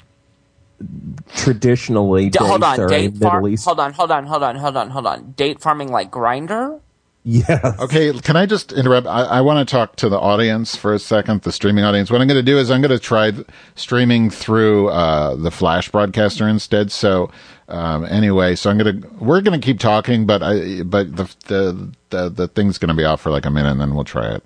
[0.84, 3.48] D- traditionally, dates hold on, are a date Middle.
[3.48, 3.66] East.
[3.66, 5.32] Hold on, hold on, hold on, hold on, hold on.
[5.34, 6.80] Date farming like grinder.
[7.24, 7.80] Yes.
[7.80, 9.08] Okay, can I just interrupt?
[9.08, 12.12] I, I want to talk to the audience for a second, the streaming audience.
[12.12, 15.52] What I'm going to do is I'm going to try th- streaming through uh, the
[15.52, 16.92] Flash broadcaster instead.
[16.92, 17.32] So
[17.70, 21.26] um, anyway, so I'm going to we're going to keep talking, but I but the
[21.48, 24.04] the the, the thing's going to be off for like a minute, and then we'll
[24.06, 24.44] try it.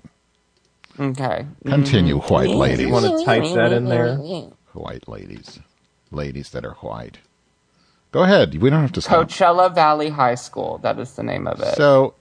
[1.00, 1.46] Okay.
[1.66, 2.86] Continue, white ladies.
[2.86, 4.18] You want to type that in there?
[4.74, 5.60] White ladies,
[6.10, 7.18] ladies that are white.
[8.10, 8.54] Go ahead.
[8.60, 9.28] We don't have to stop.
[9.28, 10.78] Coachella Valley High School.
[10.78, 11.76] That is the name of it.
[11.76, 12.14] So,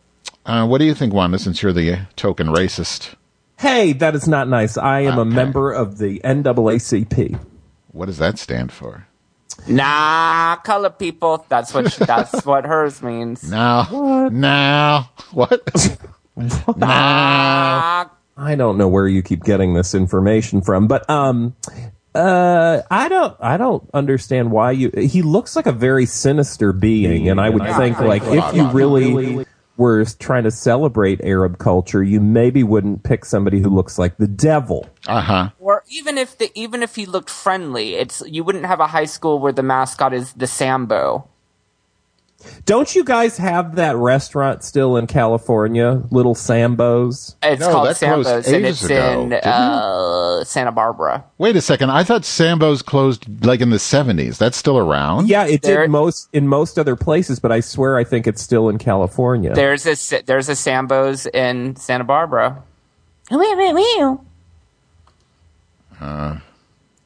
[0.45, 1.39] uh, what do you think, Wanda?
[1.39, 3.15] Since you're the token racist,
[3.58, 4.78] Hey, that is not nice.
[4.78, 7.39] I am a member of the NAACP.
[7.91, 9.08] what does that stand for?
[9.67, 11.43] Nah, color people.
[11.50, 13.50] That's what that's what hers means.
[13.50, 15.62] Now, now, what?
[16.36, 21.56] now, Ah, I don't know where you keep getting this information from, but um
[22.17, 27.30] uh I don't I don't understand why you he looks like a very sinister being
[27.30, 27.77] and I would Yeah.
[27.77, 29.45] think like if you really
[29.77, 34.27] were trying to celebrate Arab culture, you maybe wouldn't pick somebody who looks like the
[34.27, 34.89] devil.
[35.08, 35.49] uh huh.
[35.60, 39.06] or even if the even if he looked friendly, it's you wouldn't have a high
[39.06, 41.30] school where the mascot is the Sambo.
[42.65, 47.36] Don't you guys have that restaurant still in California, Little Sambo's?
[47.41, 51.23] It's No, called Sambo's, and it's ago, in uh, Santa Barbara.
[51.39, 51.89] Wait a second.
[51.89, 54.38] I thought Sambo's closed like in the 70s.
[54.38, 55.28] That's still around?
[55.30, 58.41] Yeah, it There- did most in most other places, but I swear I think it's
[58.41, 59.54] still in California.
[59.54, 62.62] There's a s- there's a Sambo's in Santa Barbara.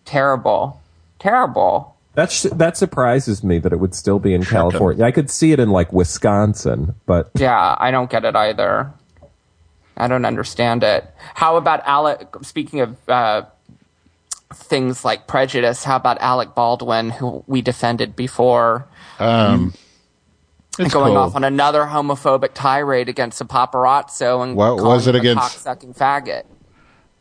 [0.06, 0.82] Terrible,
[1.20, 1.96] terrible.
[2.14, 5.06] That's that surprises me that it would still be in California.
[5.06, 8.92] I could see it in like Wisconsin, but Yeah, I don't get it either.
[9.96, 11.06] I don't understand it.
[11.36, 12.28] How about Alec?
[12.42, 13.44] Speaking of uh,
[14.54, 18.88] things like prejudice, how about Alec Baldwin, who we defended before,
[20.80, 21.18] It's going cool.
[21.18, 25.66] off on another homophobic tirade against a paparazzo and What calling was it him against?
[25.66, 26.44] a cocksucking faggot?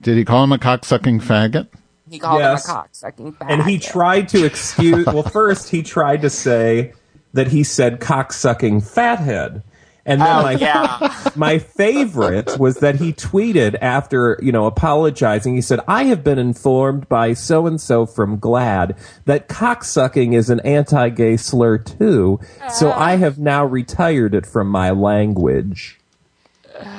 [0.00, 1.68] Did he call him a cocksucking faggot?
[2.10, 2.68] He called Yes.
[2.68, 3.50] him a cocksucking faggot.
[3.50, 5.06] and he tried to excuse.
[5.06, 6.92] well, first he tried to say
[7.32, 9.62] that he said cocksucking fathead,
[10.04, 11.14] and then Oh, my yeah.
[11.36, 15.54] my favorite was that he tweeted after you know apologizing.
[15.54, 18.96] He said, "I have been informed by so and so from GLAAD
[19.26, 22.40] that cocksucking is an anti-gay slur too,
[22.72, 22.94] so uh.
[22.96, 25.98] I have now retired it from my language."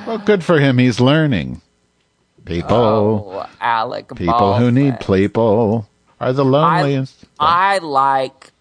[0.08, 0.78] Well, good for him.
[0.78, 1.62] He's learning.
[2.45, 2.75] People,
[3.43, 5.88] Oh, Alec people who need people
[6.19, 7.23] are the I, loneliest.
[7.39, 8.51] I like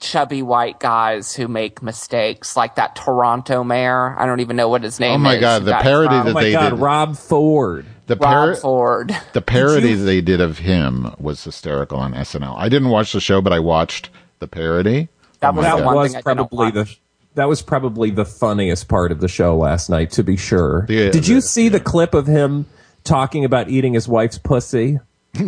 [0.00, 4.18] chubby white guys who make mistakes, like that Toronto mayor.
[4.18, 5.16] I don't even know what his name is.
[5.16, 6.78] Oh my God, who the got parody from- Oh that my they God, did.
[6.78, 7.86] Rob Ford.
[8.06, 9.16] the Rob Ford.
[9.32, 12.56] the parody they did of him was hysterical on SNL.
[12.58, 15.08] I didn't watch the show, but I watched the parody.
[15.40, 16.96] That oh was my the That was thing I didn't probably the
[17.34, 20.84] that was probably the funniest part of the show last night, to be sure.
[20.88, 22.66] Yeah, Did you the- see the clip of him
[23.04, 25.00] talking about eating his wife's pussy?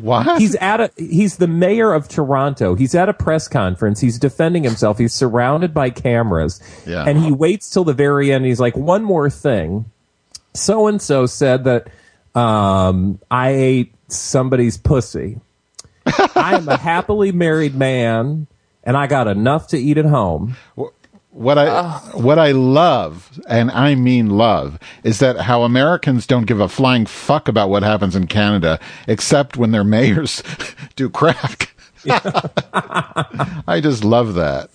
[0.00, 0.40] What?
[0.40, 2.74] He's at a he's the mayor of Toronto.
[2.74, 4.00] He's at a press conference.
[4.00, 4.98] He's defending himself.
[4.98, 6.60] He's surrounded by cameras.
[6.86, 7.04] Yeah.
[7.06, 8.46] And he waits till the very end.
[8.46, 9.84] He's like, one more thing.
[10.54, 11.88] So and so said that
[12.34, 15.40] um, I ate somebody's pussy.
[16.06, 18.46] I am a happily married man,
[18.82, 20.56] and I got enough to eat at home.
[21.32, 26.60] What I what I love, and I mean love, is that how Americans don't give
[26.60, 30.42] a flying fuck about what happens in Canada, except when their mayors
[30.96, 31.74] do crack.
[32.06, 34.70] I just love that.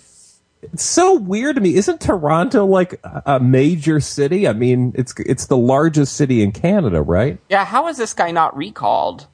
[0.63, 1.75] It's so weird to me.
[1.75, 4.47] Isn't Toronto like a a major city?
[4.47, 7.37] I mean, it's it's the largest city in Canada, right?
[7.49, 9.27] Yeah, how is this guy not recalled?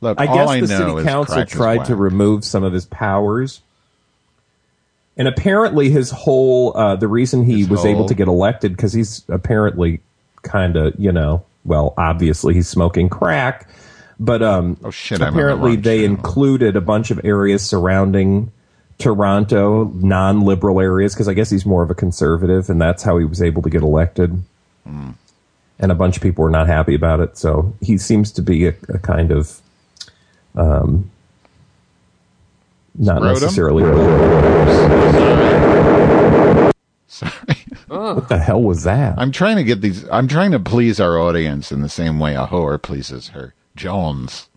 [0.00, 2.64] Look, I all guess I the know city council crack is tried to remove some
[2.64, 3.60] of his powers.
[5.16, 8.92] And apparently, his whole uh, the reason he His was able to get elected because
[8.92, 10.00] he's apparently
[10.42, 13.68] kind of you know well obviously he's smoking crack,
[14.20, 16.16] but um Oh, shit, I'm the apparently they channel.
[16.16, 18.50] included a bunch of areas surrounding
[18.98, 23.24] Toronto, non-liberal areas because I guess he's more of a conservative, and that's how he
[23.24, 24.42] was able to get elected.
[24.84, 25.10] Hmm.
[25.78, 28.66] And a bunch of people were not happy about it, so he seems to be
[28.66, 29.60] a, a kind of
[30.54, 31.10] um,
[32.96, 33.32] not Scrotum?
[33.42, 33.82] necessarily.
[37.06, 37.32] Sorry.
[37.88, 39.14] What the hell was that?
[39.18, 40.08] I'm trying to get these.
[40.10, 44.48] I'm trying to please our audience in the same way a whore pleases her Jones,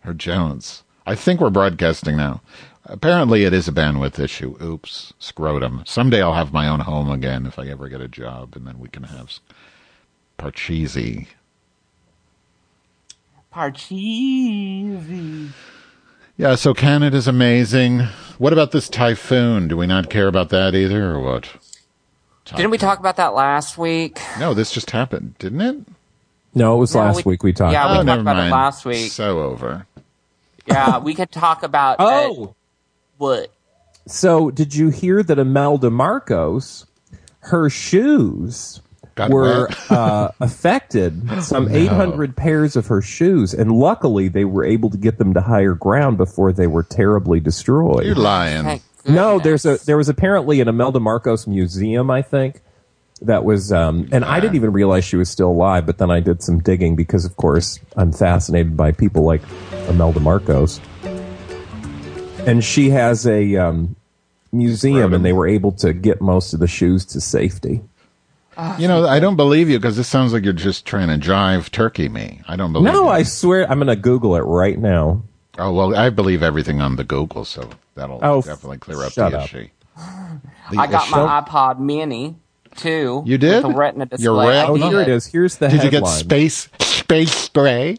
[0.00, 0.84] her Jones.
[1.06, 2.42] I think we're broadcasting now.
[2.84, 4.56] Apparently, it is a bandwidth issue.
[4.62, 5.82] Oops, scrotum.
[5.86, 8.78] Someday I'll have my own home again if I ever get a job, and then
[8.78, 9.40] we can have s-
[10.38, 11.28] Parcheesi.
[13.52, 15.50] Parcheesi.
[16.40, 18.00] Yeah, so Canada's amazing.
[18.38, 19.68] What about this typhoon?
[19.68, 21.50] Do we not care about that either, or what?
[22.46, 24.18] Didn't we talk about that last week?
[24.38, 25.76] No, this just happened, didn't it?
[26.54, 27.74] no, it was No, last we- week we talked.
[27.74, 28.06] yeah, about we it.
[28.06, 29.12] talked never about it last week.
[29.12, 29.86] So over.
[30.66, 32.54] Yeah, we could talk about Oh,
[33.18, 33.52] what?
[34.06, 36.86] so did you hear that Imelda Marcos,
[37.40, 38.80] her shoes
[39.20, 41.42] Got were uh, affected?
[41.42, 45.42] Some 800 pairs of her shoes, and luckily they were able to get them to
[45.42, 48.06] higher ground before they were terribly destroyed.
[48.06, 48.62] You're lying.
[48.64, 49.62] Thank No, goodness.
[49.62, 52.62] there's a there was apparently an Imelda Marcos museum, I think.
[53.20, 55.84] That was, um, and I didn't even realize she was still alive.
[55.84, 59.42] But then I did some digging because, of course, I'm fascinated by people like
[59.90, 60.80] Imelda Marcos,
[62.46, 63.96] and she has a um,
[64.52, 65.12] museum, Scrotum.
[65.12, 67.82] and they were able to get most of the shoes to safety.
[68.78, 71.70] You know, I don't believe you because this sounds like you're just trying to drive
[71.70, 72.40] turkey me.
[72.48, 73.08] I don't believe No, you.
[73.08, 75.22] I swear, I'm going to Google it right now.
[75.58, 79.24] Oh, well, I believe everything on the Google, so that'll Oh, definitely clear up the
[79.26, 79.44] up.
[79.44, 79.68] issue.
[79.96, 82.36] I got show- my iPad Mini
[82.76, 83.22] too.
[83.26, 83.64] You did?
[83.64, 84.22] With a Retina display.
[84.24, 85.26] Your red- I Oh, here it is.
[85.26, 87.98] Here's the Did you get space space spray?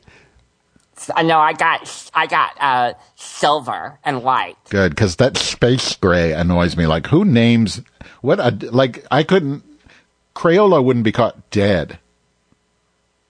[1.16, 4.56] I know I got I got uh, silver and white.
[4.70, 6.86] Good, because that space gray annoys me.
[6.88, 7.82] Like, who names
[8.22, 8.40] what?
[8.40, 9.64] A, like, I couldn't.
[10.42, 12.00] Crayola wouldn't be caught dead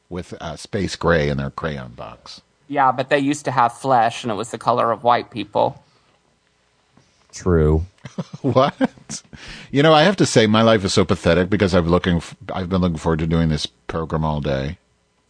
[0.08, 2.40] with uh, space gray in their crayon box.
[2.70, 5.84] Yeah, but they used to have flesh, and it was the color of white people.
[7.34, 7.86] True.
[8.42, 9.22] What?
[9.72, 12.18] You know, I have to say, my life is so pathetic because I've looking.
[12.18, 14.78] f- I've been looking forward to doing this program all day.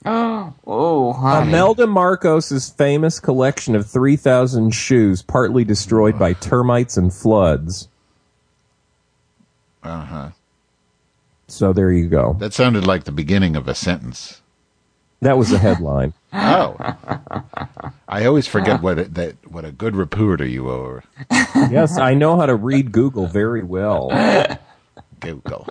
[0.05, 1.49] Oh, oh, honey.
[1.49, 7.87] Imelda Marcos's famous collection of 3,000 shoes partly destroyed by termites and floods.
[9.83, 10.29] Uh huh.
[11.51, 12.35] So there you go.
[12.39, 14.41] That sounded like the beginning of a sentence.
[15.21, 16.13] That was the headline.
[16.33, 16.77] Oh,
[18.07, 21.03] I always forget what it, that what a good reporter you are.
[21.69, 24.07] yes, I know how to read Google very well.
[25.19, 25.67] Google.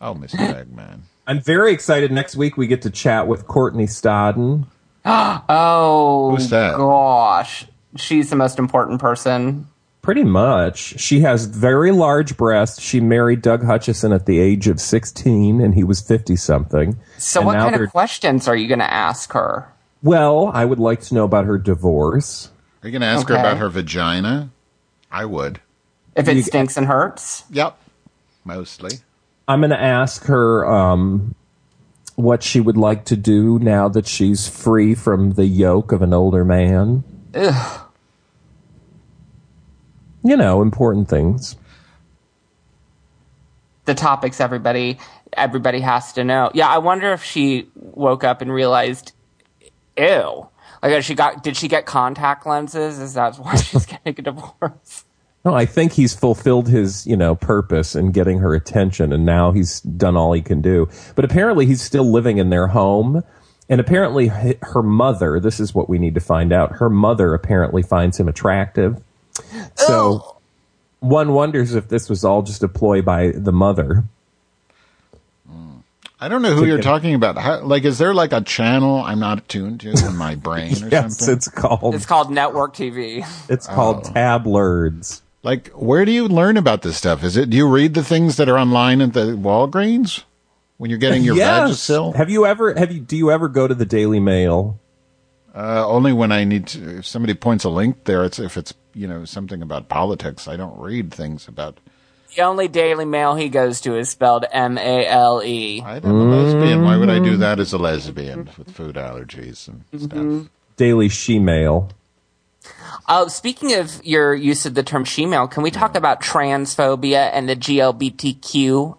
[0.00, 0.38] Oh, Mr.
[0.38, 1.02] Eggman.
[1.24, 2.10] I'm very excited.
[2.10, 4.66] Next week we get to chat with Courtney Stodden.
[5.04, 6.76] oh, Who's that?
[6.76, 9.68] Gosh, she's the most important person.
[10.02, 10.98] Pretty much.
[11.00, 12.80] She has very large breasts.
[12.80, 16.96] She married Doug Hutchison at the age of 16 and he was 50 something.
[17.18, 19.68] So, And what now kind they're- of questions are you going to ask her?
[20.02, 22.50] Well, I would like to know about her divorce.
[22.82, 24.50] Are you going to ask her about her vagina?
[25.10, 25.60] I would.
[26.14, 27.44] If it You- stinks and hurts?
[27.50, 27.76] Yep.
[28.44, 29.00] Mostly.
[29.48, 31.34] I'm going to ask her um,
[32.14, 36.14] what she would like to do now that she's free from the yoke of an
[36.14, 37.02] older man.
[37.34, 37.80] Ugh.
[40.28, 41.56] You know, important things.
[43.86, 44.98] The topics everybody
[45.32, 46.50] everybody has to know.
[46.52, 49.12] Yeah, I wonder if she woke up and realized,
[49.96, 50.48] ew.
[50.82, 51.42] Like, she got?
[51.42, 52.98] Did she get contact lenses?
[52.98, 55.04] Is that why she's getting a divorce?
[55.46, 59.52] No, I think he's fulfilled his, you know, purpose in getting her attention, and now
[59.52, 60.88] he's done all he can do.
[61.14, 63.22] But apparently, he's still living in their home,
[63.66, 65.40] and apparently, her mother.
[65.40, 66.72] This is what we need to find out.
[66.72, 69.02] Her mother apparently finds him attractive.
[69.76, 70.36] So,
[71.00, 74.04] one wonders if this was all just a ploy by the mother.
[75.50, 75.82] Mm.
[76.20, 77.38] I don't know who you're talking about.
[77.38, 80.88] How, like, is there like a channel I'm not tuned to in my brain or
[80.88, 81.36] Yes, something?
[81.36, 81.94] it's called.
[81.94, 83.24] It's called network TV.
[83.48, 84.12] It's called oh.
[84.12, 85.22] tabloids.
[85.42, 87.22] Like, where do you learn about this stuff?
[87.22, 90.24] Is it, do you read the things that are online at the Walgreens
[90.78, 91.70] when you're getting your yes.
[91.70, 92.16] Vagisil?
[92.16, 92.74] Have you ever?
[92.74, 93.00] Have you?
[93.00, 94.78] Do you ever go to the Daily Mail?
[95.58, 98.72] Uh, only when I need to, if somebody points a link there, it's if it's,
[98.94, 100.46] you know, something about politics.
[100.46, 101.78] I don't read things about,
[102.36, 105.82] The only Daily Mail he goes to is spelled M A L E.
[105.84, 106.84] I'm a lesbian.
[106.84, 110.50] Why would I do that as a lesbian with food allergies and stuff?
[110.76, 111.90] Daily She Mail.
[113.08, 117.48] Oh, speaking of your use of the term she-male, can we talk about transphobia and
[117.48, 118.94] the GLBTQI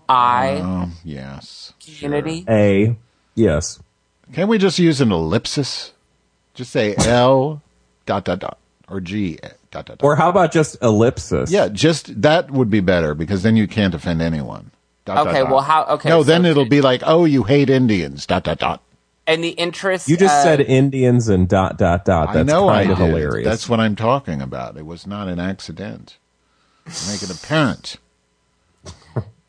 [0.61, 1.73] Oh, yes.
[1.79, 2.43] community?
[2.49, 2.97] A.
[3.35, 3.79] Yes.
[4.33, 5.93] Can't we just use an ellipsis?
[6.59, 7.61] Just say L
[8.05, 8.57] dot dot dot
[8.89, 9.39] or G
[9.71, 10.03] dot dot dot.
[10.03, 11.49] Or how about just ellipsis?
[11.49, 14.71] yeah, just that would be better because then you can't offend anyone.
[15.05, 15.51] Dot, dot, Okay, dot.
[15.51, 18.25] well, how- okay, No, so- then it'll be like, oh, you hate Indians.
[18.25, 18.81] Dot dot dot.
[19.25, 22.33] And the interest You just uh, said Indians and dot dot dot.
[22.33, 23.07] That's I know kind I of did.
[23.07, 23.47] hilarious.
[23.47, 24.75] That's what I'm talking about.
[24.75, 26.17] It was not an accident.
[26.85, 27.95] Make it apparent.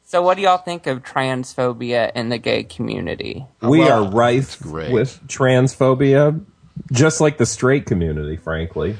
[0.04, 3.46] So, what do y'all think of transphobia in the gay community?
[3.62, 4.90] we well, are rife great.
[4.92, 6.44] with transphobia,
[6.92, 8.96] just like the straight community, frankly.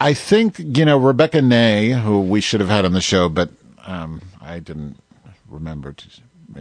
[0.00, 3.50] I think you know Rebecca Nay, who we should have had on the show, but
[3.86, 5.00] um, I didn't
[5.48, 5.92] remember.
[5.92, 6.08] To,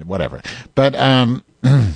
[0.05, 0.41] whatever,
[0.76, 1.43] but um,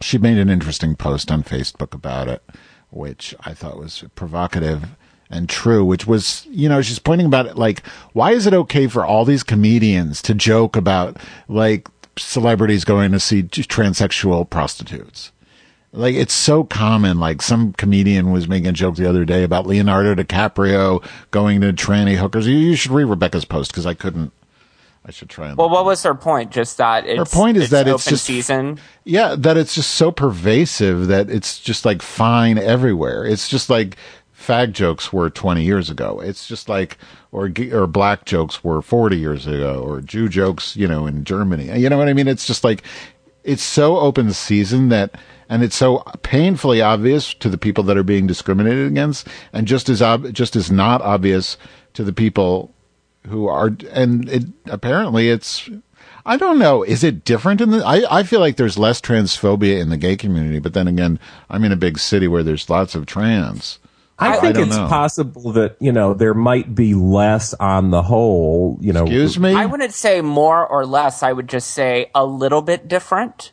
[0.00, 2.42] she made an interesting post on Facebook about it,
[2.90, 4.84] which I thought was provocative
[5.30, 5.84] and true.
[5.84, 9.24] Which was, you know, she's pointing about it like, why is it okay for all
[9.24, 11.16] these comedians to joke about
[11.48, 11.88] like
[12.18, 15.32] celebrities going to see transsexual prostitutes?
[15.92, 17.18] Like it's so common.
[17.18, 21.72] Like some comedian was making a joke the other day about Leonardo DiCaprio going to
[21.72, 22.46] tranny hookers.
[22.46, 24.32] You, you should read Rebecca's post because I couldn't.
[25.06, 25.56] I should try and.
[25.56, 26.50] Well, what was her point?
[26.50, 28.78] Just that it's, point is that it's open just- season.
[29.04, 33.24] yeah, that it's just so pervasive that it's just like fine everywhere.
[33.24, 33.96] It's just like
[34.38, 36.20] fag jokes were 20 years ago.
[36.22, 36.98] It's just like
[37.32, 41.78] or or black jokes were 40 years ago or Jew jokes, you know, in Germany.
[41.78, 42.28] You know what I mean?
[42.28, 42.82] It's just like
[43.44, 45.14] it's so open season that
[45.48, 49.88] and it's so painfully obvious to the people that are being discriminated against and just
[49.88, 51.56] as ob- just as not obvious
[51.94, 52.74] to the people
[53.28, 55.68] who are and it apparently it's
[56.26, 56.82] I don't know.
[56.82, 57.82] Is it different in the?
[57.82, 61.18] I, I feel like there's less transphobia in the gay community, but then again,
[61.48, 63.78] I'm in a big city where there's lots of trans.
[64.18, 64.88] I, I think don't it's know.
[64.88, 68.76] possible that you know there might be less on the whole.
[68.80, 69.54] You know, Excuse me.
[69.54, 71.22] I wouldn't say more or less.
[71.22, 73.52] I would just say a little bit different.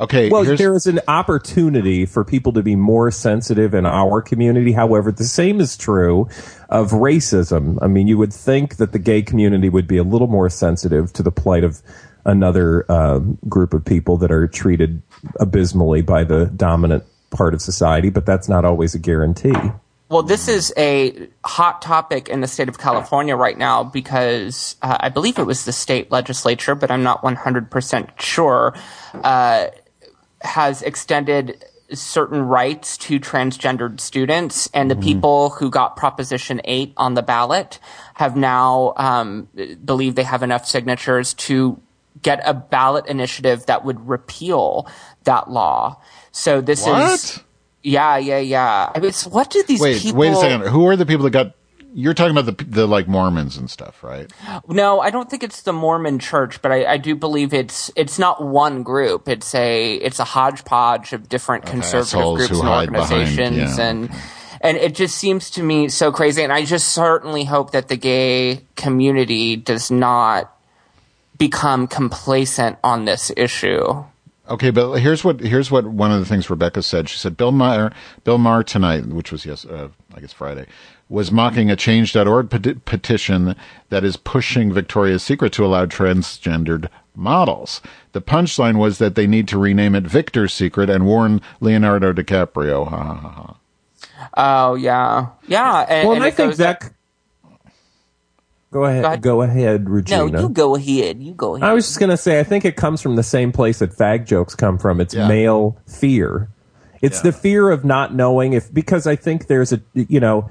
[0.00, 4.72] Okay, Well, there is an opportunity for people to be more sensitive in our community.
[4.72, 6.26] However, the same is true
[6.70, 7.78] of racism.
[7.82, 11.12] I mean, you would think that the gay community would be a little more sensitive
[11.12, 11.82] to the plight of
[12.24, 15.02] another um, group of people that are treated
[15.38, 19.52] abysmally by the dominant part of society, but that's not always a guarantee.
[20.10, 24.96] Well, this is a hot topic in the state of California right now because uh,
[24.98, 28.74] I believe it was the state legislature, but I'm not 100% sure,
[29.22, 29.68] uh,
[30.42, 34.68] has extended certain rights to transgendered students.
[34.72, 37.78] And the people who got Proposition 8 on the ballot
[38.14, 39.48] have now um,
[39.84, 41.80] believe they have enough signatures to
[42.22, 44.88] get a ballot initiative that would repeal
[45.24, 46.00] that law.
[46.32, 46.86] So this is.
[46.86, 47.44] what?
[47.82, 48.92] Yeah, yeah, yeah.
[48.94, 50.20] I mean, what do these Wait, people?
[50.20, 50.68] wait a second.
[50.68, 51.54] Who are the people that got?
[51.92, 54.30] You're talking about the the like Mormons and stuff, right?
[54.68, 58.18] No, I don't think it's the Mormon Church, but I, I do believe it's it's
[58.18, 59.28] not one group.
[59.28, 64.10] It's a it's a hodgepodge of different conservative groups and hide behind, organizations, yeah, and
[64.60, 66.42] and it just seems to me so crazy.
[66.42, 70.54] And I just certainly hope that the gay community does not
[71.38, 74.04] become complacent on this issue.
[74.50, 77.08] Okay, but here's what here's what one of the things Rebecca said.
[77.08, 77.92] She said Bill Maher
[78.24, 80.66] Bill Maher tonight, which was yes, uh, I guess Friday,
[81.08, 83.54] was mocking a Change.org peti- petition
[83.90, 87.80] that is pushing Victoria's Secret to allow transgendered models.
[88.12, 92.88] The punchline was that they need to rename it Victor's Secret and warn Leonardo DiCaprio.
[92.88, 93.28] Ha ha ha.
[93.30, 93.56] ha.
[94.36, 95.86] Oh yeah, yeah.
[95.88, 96.92] And, Well, and and I think goes- that.
[98.72, 99.04] Go ahead.
[99.04, 99.22] ahead.
[99.22, 100.28] Go ahead, Regina.
[100.28, 101.20] No, you go ahead.
[101.20, 101.68] You go ahead.
[101.68, 103.90] I was just going to say, I think it comes from the same place that
[103.90, 105.00] fag jokes come from.
[105.00, 105.26] It's Yeah.
[105.26, 106.48] male fear.
[107.02, 110.48] It's the fear of not knowing if, because I think there's a, you know,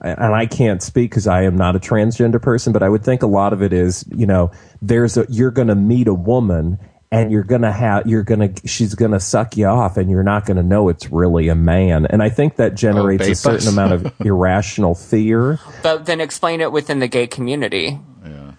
[0.00, 3.22] and I can't speak because I am not a transgender person, but I would think
[3.22, 4.50] a lot of it is, you know,
[4.82, 6.78] there's a, you're going to meet a woman
[7.14, 10.10] and you're going to have, you're going to, she's going to suck you off and
[10.10, 12.06] you're not going to know it's really a man.
[12.06, 15.58] And I think that generates a certain amount of irrational fear.
[15.82, 18.00] but then explain it within the gay community.
[18.24, 18.52] Yeah,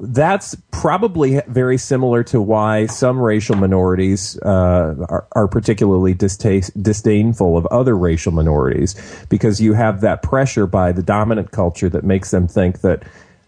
[0.00, 7.56] that's probably very similar to why some racial minorities uh, are, are particularly distaste, disdainful
[7.56, 8.94] of other racial minorities
[9.28, 13.02] because you have that pressure by the dominant culture that makes them think that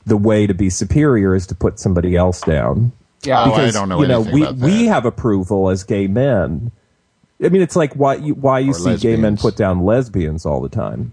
[0.06, 2.92] the way to be superior is to put somebody else down.
[3.22, 3.44] Yeah.
[3.44, 4.64] Oh, I don't know you know we about that.
[4.64, 6.70] we have approval as gay men.
[7.42, 10.44] I mean, it's like why you why you Or see gay men put down lesbians
[10.46, 11.12] all the time.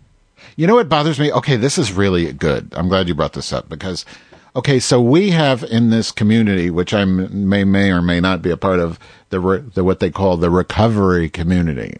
[0.55, 1.31] You know what bothers me?
[1.31, 2.73] Okay, this is really good.
[2.75, 4.05] I'm glad you brought this up because,
[4.55, 8.51] okay, so we have in this community, which I may may or may not be
[8.51, 8.99] a part of,
[9.29, 11.95] the, re, the what they call the recovery community,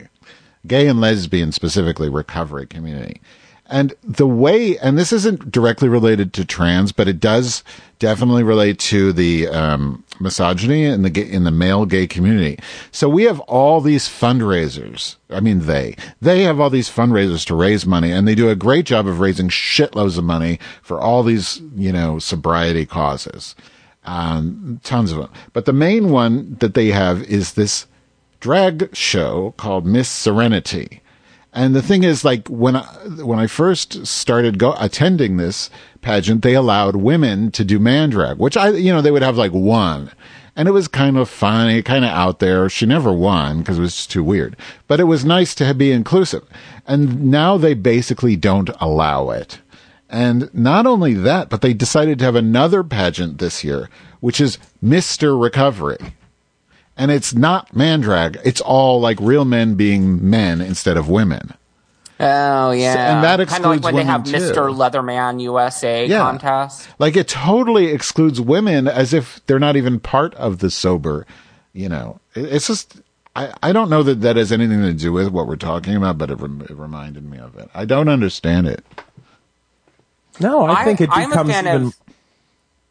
[0.68, 3.22] gay and lesbian specifically recovery community,
[3.68, 7.64] and the way, and this isn't directly related to trans, but it does
[7.98, 12.60] definitely relate to the um, misogyny in the in the male gay community.
[12.92, 15.16] So we have all these fundraisers.
[15.32, 18.56] I mean, they they have all these fundraisers to raise money, and they do a
[18.56, 23.56] great job of raising shitloads of money for all these you know sobriety causes,
[24.04, 25.32] um, tons of them.
[25.54, 27.88] But the main one that they have is this
[28.40, 31.02] drag show called Miss Serenity.
[31.56, 32.84] And the thing is, like when I,
[33.24, 35.70] when I first started go, attending this
[36.02, 39.38] pageant, they allowed women to do man drag, which I, you know, they would have
[39.38, 40.12] like one,
[40.58, 42.68] and it was kind of funny, kind of out there.
[42.68, 44.58] She never won because it was just too weird,
[44.90, 46.44] but it was nice to be inclusive.
[46.86, 49.60] And now they basically don't allow it.
[50.10, 53.90] And not only that, but they decided to have another pageant this year,
[54.20, 55.42] which is Mr.
[55.42, 55.98] Recovery
[56.98, 58.40] and it's not man drag.
[58.44, 61.54] It's all like real men being men instead of women.
[62.20, 64.48] Oh yeah, and that kind of like excludes when they have women, too.
[64.54, 64.74] Mr.
[64.74, 66.20] Leatherman USA Yeah.
[66.20, 66.88] contest.
[66.98, 71.26] Like it totally excludes women as if they're not even part of the sober.
[71.74, 73.02] You know, it's just.
[73.38, 76.18] I, I don't know that that has anything to do with what we're talking about,
[76.18, 77.70] but it, rem- it reminded me of it.
[77.74, 78.86] I don't understand it.
[80.40, 81.94] No, I, think it I'm a becomes fan even.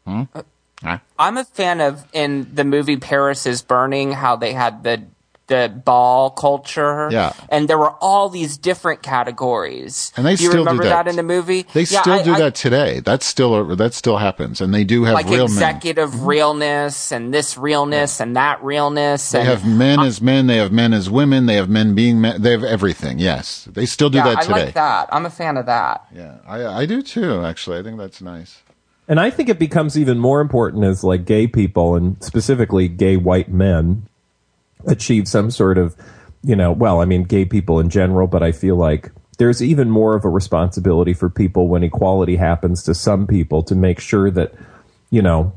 [0.05, 0.41] of uh,
[0.83, 0.99] Huh?
[1.17, 5.03] I'm a fan of in the movie Paris is Burning how they had the
[5.47, 7.07] the ball culture.
[7.11, 7.33] Yeah.
[7.49, 10.11] And there were all these different categories.
[10.17, 11.07] And they do you still do remember that.
[11.07, 11.67] in the movie?
[11.73, 12.99] They Yeah, still I- do I- that today.
[12.99, 15.55] That's still that still happens, and they do have Like real men.
[15.57, 16.25] executive mm-hmm.
[16.25, 19.31] realness and this realness and that realness.
[19.31, 20.47] They and have men as men.
[20.47, 21.45] They have men as women.
[21.45, 22.41] They have men being men.
[22.41, 23.19] They have everything.
[23.19, 24.65] Yes, they still do yeah, that I today.
[24.65, 25.09] like that.
[25.11, 26.05] I'm a fan of that.
[26.13, 27.45] Yeah, I I do too.
[27.45, 28.63] Actually, I think that's nice.
[29.07, 33.17] And I think it becomes even more important as like gay people and specifically gay
[33.17, 34.07] white men
[34.87, 35.95] achieve some sort of,
[36.43, 39.89] you know, well, I mean, gay people in general, but I feel like there's even
[39.89, 44.31] more of a responsibility for people when equality happens to some people to make sure
[44.31, 44.53] that,
[45.11, 45.53] you know,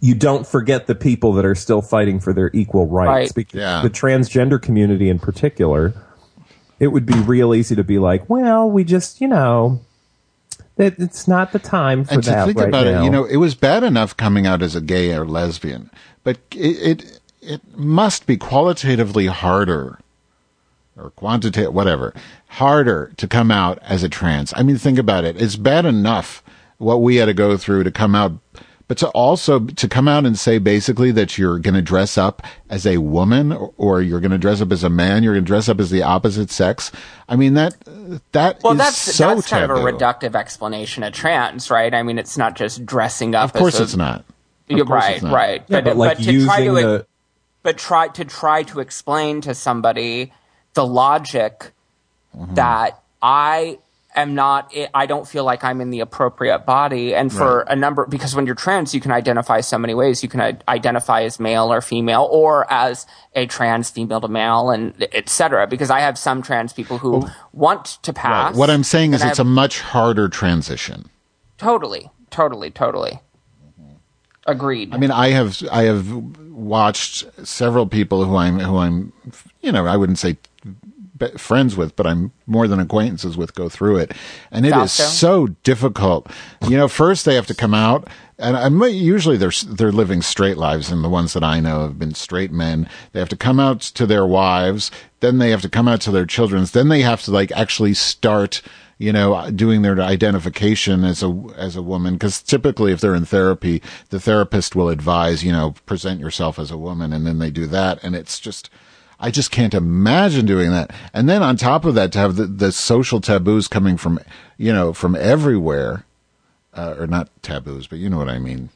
[0.00, 3.08] you don't forget the people that are still fighting for their equal rights.
[3.08, 3.34] Right.
[3.34, 3.82] Because Yeah.
[3.82, 5.94] The transgender community in particular,
[6.80, 9.80] it would be real easy to be like, well, we just, you know,
[10.76, 13.00] that it's not the time for and to that think right about now.
[13.00, 15.90] it, you know, it was bad enough coming out as a gay or lesbian,
[16.22, 19.98] but it it, it must be qualitatively harder
[20.96, 22.14] or quantitative, whatever,
[22.48, 24.52] harder to come out as a trans.
[24.56, 25.40] I mean, think about it.
[25.40, 26.42] It's bad enough
[26.78, 28.32] what we had to go through to come out,
[28.88, 32.42] but to also to come out and say basically that you're going to dress up
[32.70, 35.44] as a woman or, or you're going to dress up as a man, you're going
[35.44, 36.92] to dress up as the opposite sex.
[37.28, 37.76] I mean that
[38.32, 41.92] that Well, is that's so that's kind of a reductive explanation of trans, right?
[41.92, 43.54] I mean, it's not just dressing up.
[43.54, 44.24] Of course, as a, it's not.
[44.68, 45.32] You're course right, it's not.
[45.34, 45.62] right.
[45.68, 47.06] yeah, but, like to using try to the,
[47.62, 50.32] but try to try to explain to somebody
[50.74, 51.72] the logic
[52.36, 52.54] mm-hmm.
[52.54, 53.78] that I
[54.16, 57.14] am not I don't feel like I'm in the appropriate body.
[57.14, 57.66] And for Right.
[57.68, 60.22] a number because when you're trans you can identify so many ways.
[60.22, 64.94] You can identify as male or female or as a trans female to male and
[65.12, 69.22] etc because I have some trans people who want to pass What I'm saying is
[69.22, 71.10] it's a much harder transition.
[71.58, 72.10] totally.
[72.30, 72.70] Totally.
[72.70, 73.20] Totally.
[73.80, 73.92] Mm-hmm.
[74.46, 74.94] Agreed.
[74.94, 76.10] I mean, I have I have
[76.50, 79.12] watched several people who I'm who I'm
[79.60, 80.36] you know I wouldn't say
[81.38, 84.12] friends with, but I'm more than acquaintances with go through it,
[84.50, 86.30] and it is so difficult.
[86.68, 88.08] You know, first they have to come out,
[88.38, 91.82] and I might, usually they're they're living straight lives, and the ones that I know
[91.82, 92.88] have been straight men.
[93.12, 94.90] They have to come out to their wives,
[95.20, 97.94] then they have to come out to their children's, then they have to like actually
[97.94, 98.62] start
[98.98, 102.14] you know, doing their identification as a as a woman.
[102.14, 106.70] Because typically, if they're in therapy, the therapist will advise, you know, present yourself as
[106.70, 108.70] a woman, and then they do that, and it's just.
[109.18, 110.90] I just can't imagine doing that.
[111.14, 114.20] And then on top of that, to have the, the social taboos coming from,
[114.58, 116.04] you know, from everywhere,
[116.74, 118.68] uh, or not taboos, but you know what I mean.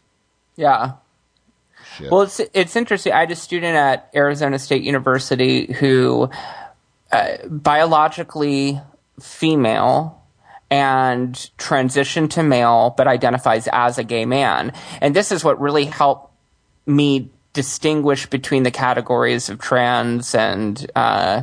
[0.56, 0.92] yeah
[1.96, 2.10] Shit.
[2.10, 3.12] Well, it's it's interesting.
[3.12, 6.30] I had a student at Arizona State University who
[7.10, 8.80] uh, biologically
[9.20, 10.22] female
[10.70, 14.72] and transitioned to male, but identifies as a gay man.
[15.00, 16.32] And this is what really helped
[16.86, 21.42] me distinguish between the categories of trans and uh,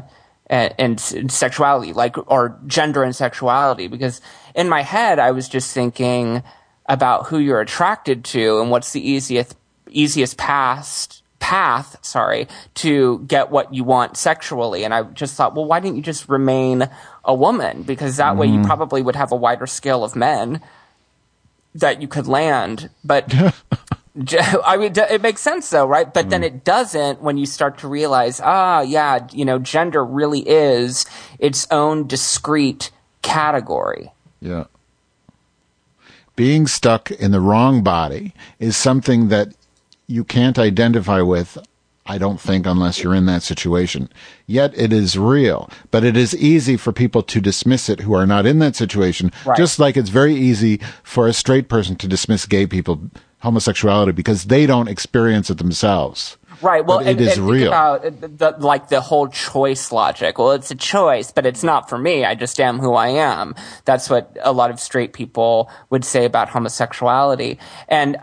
[0.50, 3.88] and, and sexuality, like or gender and sexuality.
[3.88, 4.22] Because
[4.56, 6.44] in my head, I was just thinking
[6.86, 9.56] about who you're attracted to and what's the easiest
[9.90, 14.84] easiest path path sorry to get what you want sexually.
[14.84, 16.90] And i just thought well why didn't you just remain
[17.24, 17.84] a woman?
[17.84, 20.62] Because that way you probably would have a wider scale of men
[21.76, 22.90] that you could land.
[23.04, 23.34] But
[24.66, 26.12] I mean, it makes sense though, right?
[26.12, 30.40] But then it doesn't when you start to realize, ah, yeah, you know, gender really
[30.40, 31.06] is
[31.40, 32.92] its own discrete
[33.22, 34.12] category.
[34.42, 34.66] Yeah.
[36.36, 39.54] Being stuck in the wrong body is something that
[40.08, 41.58] you can't identify with,
[42.06, 44.10] I don't think, unless you're in that situation.
[44.46, 45.70] Yet it is real.
[45.92, 49.32] But it is easy for people to dismiss it who are not in that situation,
[49.46, 49.58] Right.
[49.58, 53.02] just like it's very easy for a straight person to dismiss gay people,
[53.40, 56.38] homosexuality, because they don't experience it themselves.
[56.62, 56.84] Right.
[56.84, 57.68] Well, But it and, is and real.
[57.68, 60.40] about uh, the, like the whole choice logic.
[60.40, 62.26] Well, it's a choice, but it's not for me.
[62.26, 63.54] I just am who I am.
[63.86, 67.60] That's what a lot of straight people would say about homosexuality.
[67.88, 68.18] And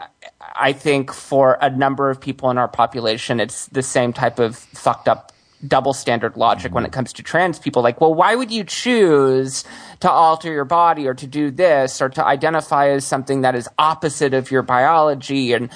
[0.56, 4.56] I think for a number of people in our population, it's the same type of
[4.56, 5.30] fucked up
[5.66, 7.82] double standard logic when it comes to trans people.
[7.82, 9.64] Like, well, why would you choose
[10.00, 13.68] to alter your body or to do this or to identify as something that is
[13.78, 15.52] opposite of your biology?
[15.52, 15.70] And,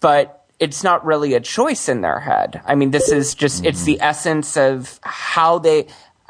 [0.00, 2.60] but it's not really a choice in their head.
[2.66, 5.86] I mean, this is just, it's the essence of how they,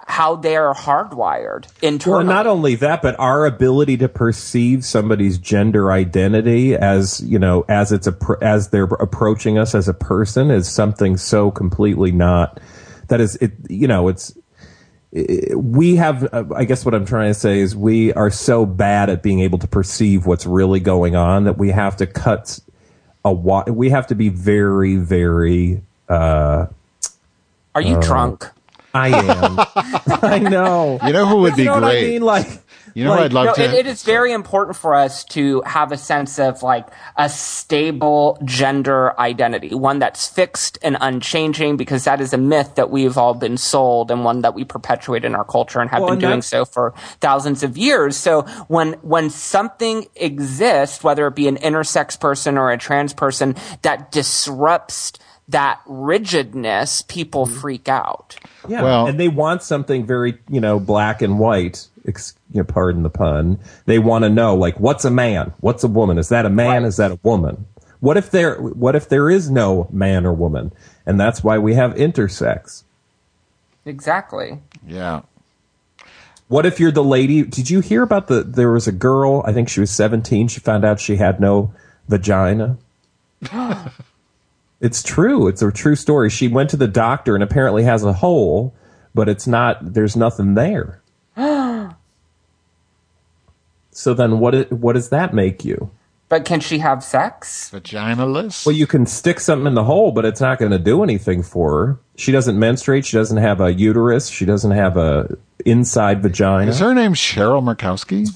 [0.09, 2.25] how they are hardwired Well, internally.
[2.25, 7.93] not only that, but our ability to perceive somebody's gender identity as you know, as
[7.93, 12.59] it's a as they're approaching us as a person is something so completely not.
[13.09, 13.53] That is, it.
[13.69, 14.37] You know, it's
[15.55, 16.33] we have.
[16.33, 19.41] uh, I guess what I'm trying to say is we are so bad at being
[19.41, 22.61] able to perceive what's really going on that we have to cut
[23.25, 23.33] a.
[23.33, 25.83] wa- We have to be very, very.
[26.09, 26.67] uh
[27.75, 28.49] are you drunk?
[28.95, 29.57] I am.
[30.23, 30.99] I know.
[31.05, 31.83] You know who would be you know great?
[31.83, 32.49] What I mean, like.
[32.99, 35.25] You know like- who I'd love No, to it, it is very important for us
[35.37, 36.87] to have a sense of like
[37.17, 42.91] a stable gender identity, one that's fixed and unchanging, because that is a myth that
[42.91, 46.09] we've all been sold and one that we perpetuate in our culture and have Well,
[46.11, 48.17] been and doing so for thousands of years.
[48.17, 53.55] So when when something exists, whether it be an intersex person or a trans person,
[53.83, 55.13] that disrupts
[55.49, 57.61] that rigidness, people Mm-hmm.
[57.61, 58.37] freak out.
[58.69, 61.88] Yeah, Well- and they want something very, you know, black and white.
[62.09, 63.61] Ex- you know, pardon the pun.
[63.85, 65.53] They want to know, like, what's a man?
[65.61, 66.19] What's a woman?
[66.19, 66.83] Is that a man?
[66.83, 66.89] Right.
[66.89, 67.67] Is that a woman?
[68.01, 70.73] What if there what if there is no man or woman?
[71.05, 72.85] And that's why we have intersex.
[73.85, 74.61] Exactly.
[74.87, 75.23] Yeah.
[76.49, 77.43] What if you're the lady?
[77.43, 78.43] Did you hear about the?
[78.43, 79.43] There was a girl.
[79.45, 80.49] I think she was 17.
[80.49, 81.75] She found out she had no
[82.09, 82.79] vagina.
[84.81, 85.49] it's true.
[85.49, 86.31] It's a true story.
[86.31, 88.75] She went to the doctor and apparently has a hole,
[89.15, 89.93] but it's not.
[89.93, 91.03] There's nothing there.
[93.99, 94.71] so then, what?
[94.71, 95.91] What does that make you?
[96.29, 97.69] But can she have sex?
[97.75, 98.65] Vaginalist?
[98.65, 101.43] Well, you can stick something in the hole, but it's not going to do anything
[101.43, 101.99] for her.
[102.17, 103.05] She doesn't menstruate.
[103.05, 104.29] She doesn't have a uterus.
[104.29, 105.37] She doesn't have a
[105.67, 106.71] inside vagina.
[106.71, 108.29] Is her name Cheryl Murkowski?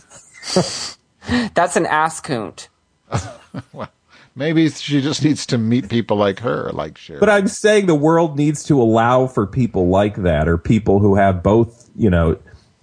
[1.55, 2.67] That's an ass coont.
[4.35, 7.21] Maybe she just needs to meet people like her, like Cheryl.
[7.21, 11.15] But I'm saying the world needs to allow for people like that or people who
[11.15, 12.37] have both, you know,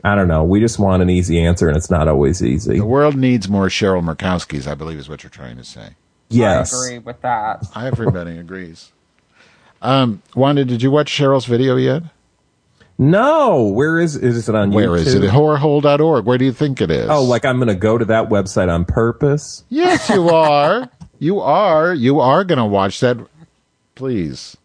[0.04, 0.44] I don't know.
[0.44, 2.78] We just want an easy answer and it's not always easy.
[2.78, 5.90] the world needs more Cheryl Murkowskis, I believe is what you're trying to say.
[6.30, 6.74] Yes.
[6.74, 7.66] I agree with that.
[7.76, 8.92] Everybody agrees.
[9.82, 12.04] Um, Wanda, did you watch Cheryl's video yet?
[12.98, 13.64] No.
[13.64, 14.98] Where is is it on Where YouTube?
[14.98, 15.22] is it?
[15.32, 16.26] Horrorhole.org.
[16.26, 17.10] Where do you think it is?
[17.10, 19.64] Oh, like I'm going to go to that website on purpose.
[19.70, 20.90] Yes, you are.
[21.18, 21.94] you are.
[21.94, 23.18] You are going to watch that.
[23.96, 24.58] Please.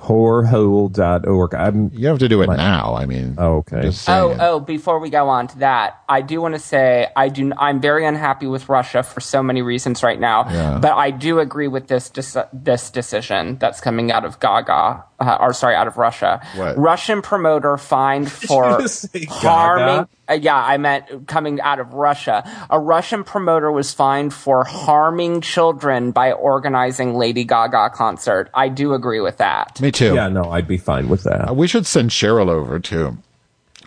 [0.00, 1.54] Horrorhole.org.
[1.54, 2.94] I'm You have to do it My- now.
[2.94, 3.90] I mean, Oh, okay.
[4.08, 4.60] Oh, oh!
[4.60, 7.52] Before we go on to that, I do want to say I do.
[7.58, 10.46] I'm very unhappy with Russia for so many reasons right now.
[10.50, 10.78] Yeah.
[10.80, 15.36] But I do agree with this dec- this decision that's coming out of Gaga, uh,
[15.40, 16.40] or sorry, out of Russia.
[16.56, 16.76] What?
[16.78, 19.32] Russian promoter fined for just say Gaga?
[19.48, 20.08] harming.
[20.28, 22.44] Uh, yeah, I meant coming out of Russia.
[22.70, 28.48] A Russian promoter was fined for harming children by organizing Lady Gaga concert.
[28.54, 29.80] I do agree with that.
[29.80, 30.14] Me too.
[30.14, 31.50] yeah, no, I'd be fine with that.
[31.50, 33.18] Uh, We should send Cheryl over too.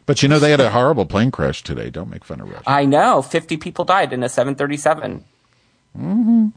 [0.05, 1.89] But you know, they had a horrible plane crash today.
[1.89, 2.63] Don't make fun of Russia.
[2.65, 3.21] I know.
[3.21, 5.23] 50 people died in a 737.
[5.97, 6.47] Mm-hmm.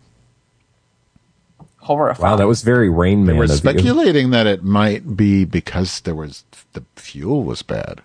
[1.78, 2.30] Horrifying.
[2.32, 3.56] Wow, that was very Rain Man We're of you.
[3.56, 6.42] speculating that it might be because there was
[6.72, 8.00] the fuel was bad,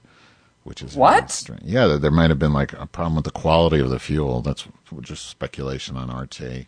[0.63, 1.31] which is What?
[1.31, 1.63] strange.
[1.63, 4.41] Yeah, that there might have been like a problem with the quality of the fuel.
[4.41, 4.67] That's
[5.01, 6.67] just speculation on RT.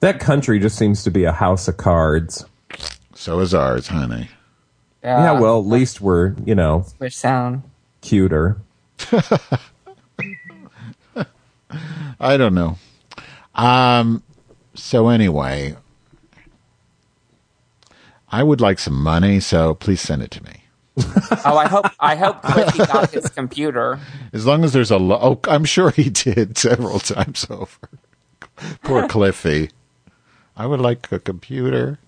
[0.00, 2.46] That country just seems to be a house of cards.
[3.14, 4.28] So is ours, honey.
[5.02, 7.62] yeah, well, at least we're, you know, Which sound?
[8.00, 8.58] cuter.
[12.20, 12.78] I don't know.
[13.54, 14.22] Um.
[14.74, 15.76] So anyway,
[18.30, 19.40] I would like some money.
[19.40, 20.50] So please send it to me.
[21.44, 23.98] Oh, I hope I hope Cliffy got his computer.
[24.32, 27.88] As long as there's a lo- oh, I'm sure he did several times over.
[28.82, 29.70] Poor Cliffy.
[30.56, 31.98] I would like a computer.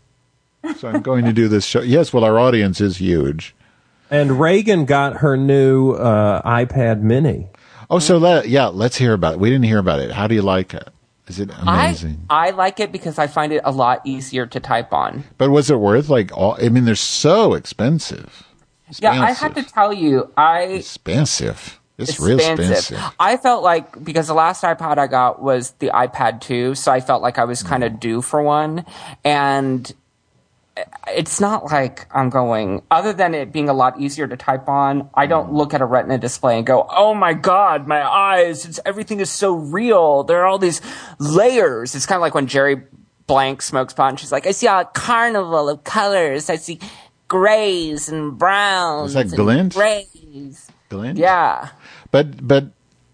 [0.75, 1.81] So I'm going to do this show.
[1.81, 3.55] Yes, well, our audience is huge.
[4.11, 7.49] And Reagan got her new uh, iPad Mini.
[7.91, 9.41] Oh, so let yeah, let's hear about it.
[9.41, 10.11] We didn't hear about it.
[10.13, 10.89] How do you like it?
[11.29, 12.25] Is it amazing?
[12.31, 15.25] I like it because I find it a lot easier to type on.
[15.39, 16.57] but was it worth like all?
[16.63, 18.45] I mean, they're so expensive.
[19.01, 21.81] Yeah, I had to tell you, I Expensive.
[21.99, 23.01] It's real expensive.
[23.19, 27.01] I felt like because the last iPod I got was the iPad 2, so I
[27.01, 27.87] felt like I was kind Mm.
[27.87, 28.85] of due for one.
[29.25, 29.91] And
[31.09, 35.09] it's not like I'm going, other than it being a lot easier to type on,
[35.15, 38.81] I don't look at a retina display and go, oh my God, my eyes, it's,
[38.85, 40.25] everything is so real.
[40.25, 40.81] There are all these
[41.19, 41.95] layers.
[41.95, 42.87] It's kind of like when Jerri
[43.27, 46.51] Blank smokes pot and she's like, I see a carnival of colors.
[46.51, 46.79] I see
[47.29, 49.17] grays and browns.
[49.17, 49.75] Is that glint?
[49.75, 50.71] Grays.
[50.89, 51.17] Glenn?
[51.17, 51.71] Yeah.
[52.11, 52.67] but but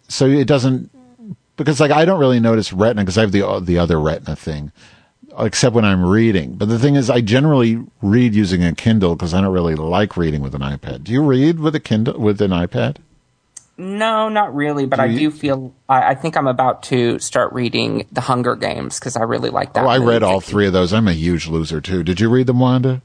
[0.08, 0.90] so it doesn't
[1.56, 4.72] because like I don't really notice retina because I have the the other retina thing,
[5.39, 6.55] except when I'm reading.
[6.55, 10.16] But the thing is, I generally read using a Kindle because I don't really like
[10.16, 11.05] reading with an iPad.
[11.05, 12.97] Do you read with a Kindle with an iPad?
[13.78, 17.53] No, not really, but I you- do feel I, I think I'm about to start
[17.53, 19.85] reading The Hunger Games because I really like that.
[19.85, 20.93] Oh, I read all three of those.
[20.93, 22.03] I'm a huge loser too.
[22.03, 23.01] Did you read them, Wanda?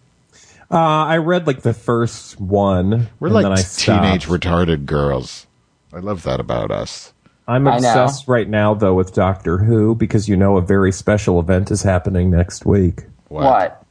[0.70, 3.08] Uh, I read like the first one.
[3.20, 4.42] We're and like then I teenage stopped.
[4.44, 5.48] retarded girls.
[5.94, 7.14] I love that about us.
[7.48, 11.72] I'm obsessed right now though with Doctor Who because you know a very special event
[11.72, 13.04] is happening next week.
[13.30, 13.84] What?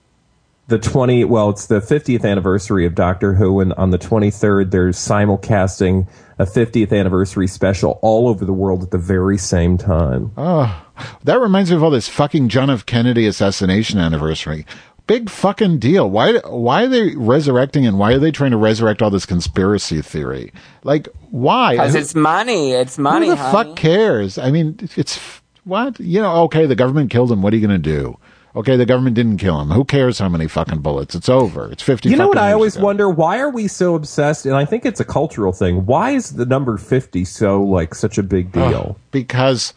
[0.68, 4.98] The 20 well it's the 50th anniversary of Doctor Who and on the 23rd there's
[4.98, 10.32] simulcasting a 50th anniversary special all over the world at the very same time.
[10.36, 10.84] Oh,
[11.24, 12.84] That reminds me of all this fucking John F.
[12.84, 14.66] Kennedy assassination anniversary.
[15.06, 16.10] Big fucking deal.
[16.10, 16.38] Why?
[16.38, 20.52] Why are they resurrecting and why are they trying to resurrect all this conspiracy theory?
[20.82, 21.72] Like, why?
[21.74, 22.72] Because it's money.
[22.72, 23.26] It's money.
[23.28, 23.68] who the honey.
[23.68, 24.36] fuck cares?
[24.36, 25.20] I mean, it's
[25.64, 26.42] what you know.
[26.44, 27.40] Okay, the government killed him.
[27.42, 28.18] What are you going to do?
[28.56, 29.68] Okay, the government didn't kill him.
[29.68, 31.14] Who cares how many fucking bullets?
[31.14, 31.70] It's over.
[31.70, 32.08] It's fifty.
[32.08, 32.86] You know what I always ago.
[32.86, 33.08] wonder?
[33.10, 34.46] Why are we so obsessed?
[34.46, 35.84] And I think it's a cultural thing.
[35.86, 38.98] Why is the number 50 so like such a big deal?
[39.10, 39.74] because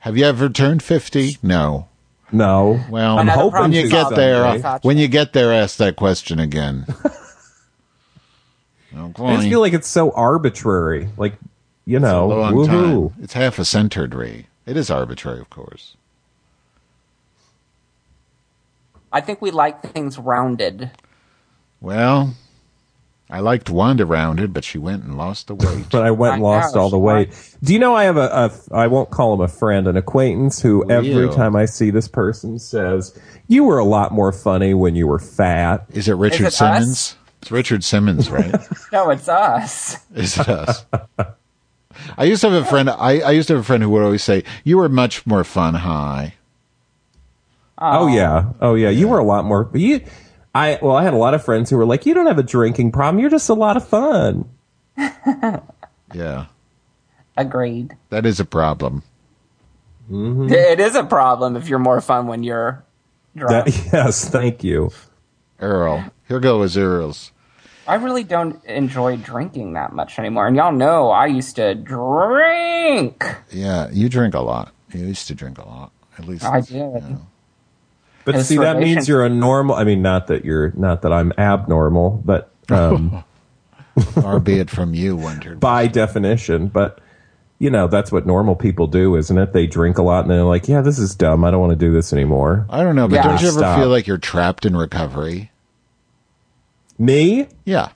[0.00, 1.38] Have you ever turned 50?
[1.42, 1.88] No.
[2.32, 2.80] No.
[2.90, 4.16] Well, Another hoping when you get someday.
[4.16, 4.86] there, Gotcha.
[4.86, 6.86] when you get there, ask that question again.
[8.98, 11.10] Oh, I just feel like it's so arbitrary.
[11.18, 11.34] Like,
[11.84, 13.10] you know, long woohoo.
[13.12, 13.22] time.
[13.22, 14.46] It's half a century.
[14.64, 15.96] It is arbitrary, of course.
[19.12, 20.90] I think we like things rounded.
[21.80, 22.34] Well,
[23.28, 25.86] I liked Wanda rounded, but she went and lost the weight.
[25.90, 27.28] But I went and I lost know, all the weight.
[27.30, 28.20] might- Do you know I have a,
[28.70, 32.06] a I won't call him a friend, an acquaintance who every time I see this
[32.06, 33.18] person says,
[33.48, 36.56] "You were a lot more funny when you were fat." is it Richard it us?
[36.58, 37.16] Simmons?
[37.42, 38.54] It's Richard Simmons, right?
[38.92, 39.96] No, it's us.
[40.14, 40.84] is it us?
[42.16, 42.88] I used to have a friend.
[42.88, 45.42] I, I used to have a friend who would always say, "You were much more
[45.42, 46.34] fun high."
[47.78, 49.68] Oh yeah, oh yeah, you were a lot more.
[49.74, 50.00] You,
[50.56, 52.42] I well, I had a lot of friends who were like, "You don't have a
[52.42, 53.20] drinking problem.
[53.20, 54.48] You're just a lot of fun."
[56.14, 56.46] Yeah,
[57.36, 57.96] Agreed.
[58.10, 59.02] that is a problem.
[60.08, 60.52] Mm-hmm.
[60.52, 62.84] It is a problem if you're more fun when you're
[63.34, 63.66] drunk.
[63.66, 64.92] That, yes, thank you.
[65.58, 67.32] Earl, here goes Earl's.
[67.88, 70.46] I really don't enjoy drinking that much anymore.
[70.46, 73.24] And y'all know I used to drink.
[73.50, 74.72] Yeah, you drink a lot.
[74.92, 75.90] You used to drink a lot.
[76.18, 77.18] At least I did.
[78.26, 79.74] But see, that means you're a normal.
[79.76, 83.24] I mean, not that you're not that I'm abnormal, but um,
[84.20, 85.54] far be it from you, Wonder.
[85.54, 86.66] by definition.
[86.68, 87.00] But
[87.58, 89.52] you know, that's what normal people do, isn't it?
[89.54, 91.42] They drink a lot and they're like, "Yeah, this is dumb.
[91.44, 93.22] I don't want to do this anymore." I don't know, but Yeah.
[93.22, 93.78] don't you ever Stop.
[93.78, 95.50] feel like you're trapped in recovery?
[96.98, 97.88] Me, Yeah.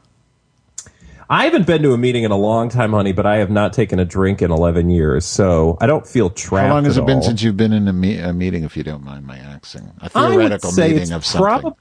[1.32, 3.72] I haven't been to a meeting in a long time, honey, but I have not
[3.72, 6.66] taken a drink in 11 years, so I don't feel trapped.
[6.66, 7.22] How long has it been all.
[7.22, 9.92] since you've been in a, me- a meeting, if you don't mind my asking?
[10.00, 11.60] A theoretical meeting of something.
[11.62, 11.76] prob-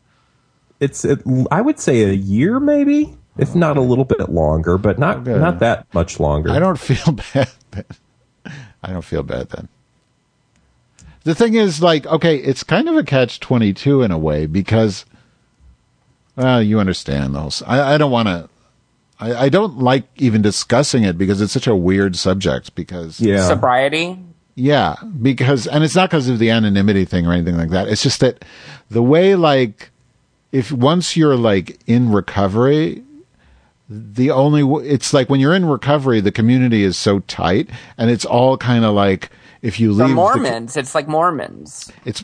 [0.80, 5.00] It's, it, I would say a year, maybe, if not a little bit longer, but
[5.00, 5.40] not Okay.
[5.40, 6.52] not that much longer.
[6.52, 7.50] I don't feel bad.
[7.72, 7.86] Then.
[8.84, 9.68] I don't feel bad then.
[11.24, 14.46] The thing is, like, okay, it's kind of a catch twenty two in a way
[14.46, 15.06] because,
[16.36, 17.62] well, you understand those.
[17.66, 18.48] I, I don't want to.
[19.20, 22.76] I, I don't like even discussing it because it's such a weird subject.
[22.76, 23.48] Because Yeah.
[23.48, 24.20] Sobriety.
[24.56, 27.88] Yeah, because and it's not because of the anonymity thing or anything like that.
[27.88, 28.44] It's just that
[28.90, 29.90] the way like
[30.52, 33.04] if once you're like in recovery,
[33.90, 38.12] the only w- it's like when you're in recovery, the community is so tight and
[38.12, 39.30] it's all kind of like
[39.62, 40.76] if you leave the- Mormons.
[40.76, 41.90] it's like Mormons.
[42.06, 42.22] it's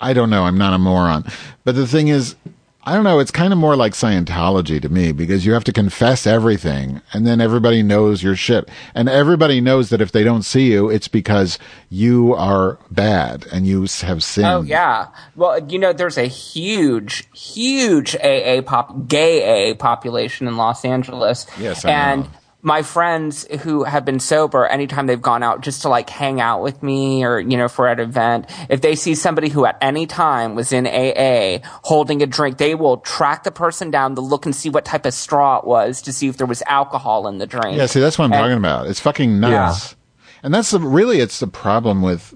[0.00, 1.24] I don't know, I'm not a moron.
[1.64, 2.36] But the thing is
[2.84, 5.72] I don't know, it's kind of more like Scientology to me because you have to
[5.72, 8.68] confess everything and then everybody knows your shit.
[8.92, 11.60] And everybody knows that if they don't see you, it's because
[11.90, 14.46] you are bad and you have sinned.
[14.46, 15.08] Oh yeah.
[15.36, 21.46] Well, you know, there's a huge, huge AA pop, gay AA population in Los Angeles.
[21.60, 22.30] Yes, I and know.
[22.64, 26.62] My friends who have been sober, anytime they've gone out just to like hang out
[26.62, 30.06] with me or you know for an event, if they see somebody who at any
[30.06, 34.46] time was in AA holding a drink, they will track the person down to look
[34.46, 37.38] and see what type of straw it was to see if there was alcohol in
[37.38, 37.76] the drink.
[37.76, 38.86] Yeah, see, that's what I'm And- talking about.
[38.86, 39.90] It's fucking nuts.
[39.90, 39.98] Yeah.
[40.44, 42.34] And that's the, really, it's the problem with,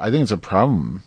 [0.00, 1.02] I think it's a problem.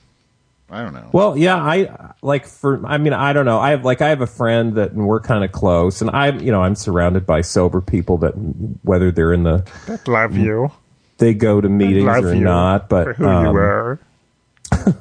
[0.71, 1.09] I don't know.
[1.11, 2.85] Well, yeah, I like for.
[2.85, 3.59] I mean, I don't know.
[3.59, 6.41] I have like I have a friend that and we're kind of close, and I'm
[6.41, 8.31] you know I'm surrounded by sober people that
[8.83, 9.67] whether they're in the
[10.05, 10.71] Love you.
[11.17, 13.99] they go to meetings Love or you not, but for who um, you were.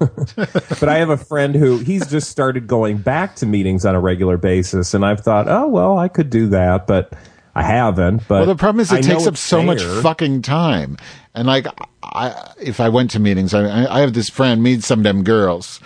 [0.80, 4.00] but I have a friend who he's just started going back to meetings on a
[4.00, 7.12] regular basis, and I've thought, oh well, I could do that, but
[7.54, 8.26] I haven't.
[8.28, 10.96] But Well, the problem is it know takes up it's so much fucking time.
[11.38, 11.66] And like,
[12.02, 15.80] I, if I went to meetings, I, I have this friend, meet some them girls.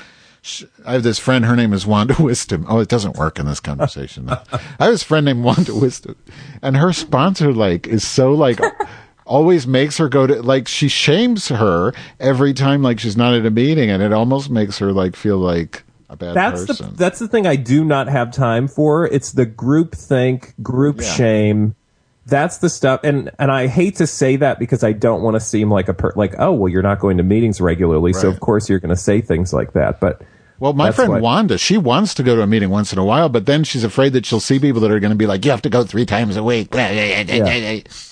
[0.87, 2.65] I have this friend, her name is Wanda Wisdom.
[2.69, 4.27] Oh, it doesn't work in this conversation.
[4.27, 4.41] though.
[4.81, 6.17] I have this friend named Wanda Wisdom,
[6.63, 8.59] and her sponsor, like, is so, like,
[9.27, 13.45] always makes her go to, like, she shames her every time, like, she's not at
[13.47, 16.91] a meeting, and it almost makes her, like, feel like a bad That's person.
[16.93, 19.07] the that's the thing I do not have time for.
[19.07, 21.13] It's the group think, group Yeah.
[21.13, 21.75] shame.
[22.27, 25.41] That's the stuff, and and I hate to say that because I don't want to
[25.41, 28.39] seem like a per, like oh well you're not going to meetings regularly, so of
[28.41, 29.99] course you're going to say things like that.
[29.99, 30.23] But
[30.61, 33.05] Well, my friend what- Wanda, she wants to go to a meeting once in a
[33.05, 35.45] while, but then she's afraid that she'll see people that are going to be like,
[35.45, 36.69] "You have to go three times a week."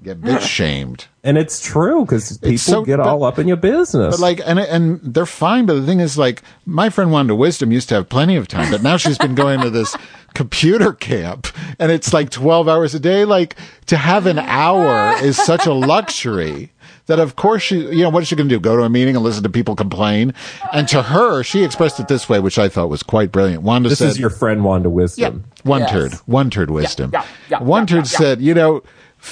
[0.00, 1.06] Get bitch shamed.
[1.24, 4.14] and it's true because people so- get but- all up in your business.
[4.14, 5.66] But like, and and they're fine.
[5.66, 8.70] But the thing is, like, my friend Wanda Wisdom used to have plenty of time,
[8.70, 9.96] but now she's been going to this
[10.34, 11.48] computer camp,
[11.80, 13.24] and it's like twelve hours a day.
[13.24, 16.70] Like to have an hour is such a luxury.
[17.06, 18.60] That of course she, you know, what is she going to do?
[18.60, 20.34] Go to a meeting and listen to people complain?
[20.74, 23.62] And to her, she expressed it this way, which I thought was quite brilliant.
[23.62, 25.44] Wanda this said, is your friend Wanda Wisdom.
[25.64, 25.90] One Yes.
[25.90, 26.12] turd.
[26.26, 27.10] One turd wisdom.
[27.14, 28.18] yeah, yeah, One yeah, turd yeah, yeah.
[28.18, 28.82] said, you know,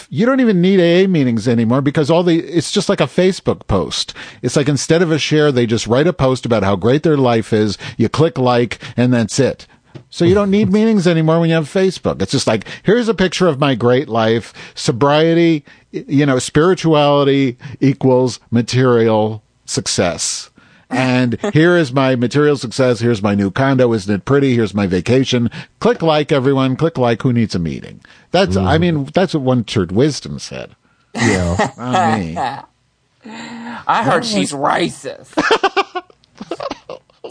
[0.08, 3.66] you don't even need AA meetings anymore because all the it's just like a Facebook
[3.66, 4.14] post.
[4.42, 7.16] It's like instead of a share, they just write a post about how great their
[7.16, 7.78] life is.
[7.96, 9.66] You click like, and that's it.
[10.10, 12.20] So you don't need meetings anymore when you have Facebook.
[12.22, 14.52] It's just like, here's a picture of my great life.
[14.74, 20.50] Sobriety, you know, spirituality equals material success.
[20.88, 23.00] And here is my material success.
[23.00, 23.92] Here's my new condo.
[23.92, 24.54] Isn't it pretty?
[24.54, 25.50] Here's my vacation.
[25.80, 26.76] Click like everyone.
[26.76, 28.00] Click like who needs a meeting.
[28.30, 28.80] That's, I mm.
[28.80, 30.76] mean, that's what one church wisdom said.
[31.14, 31.72] Yeah.
[31.78, 32.36] Not me.
[33.88, 35.34] I heard she's racist.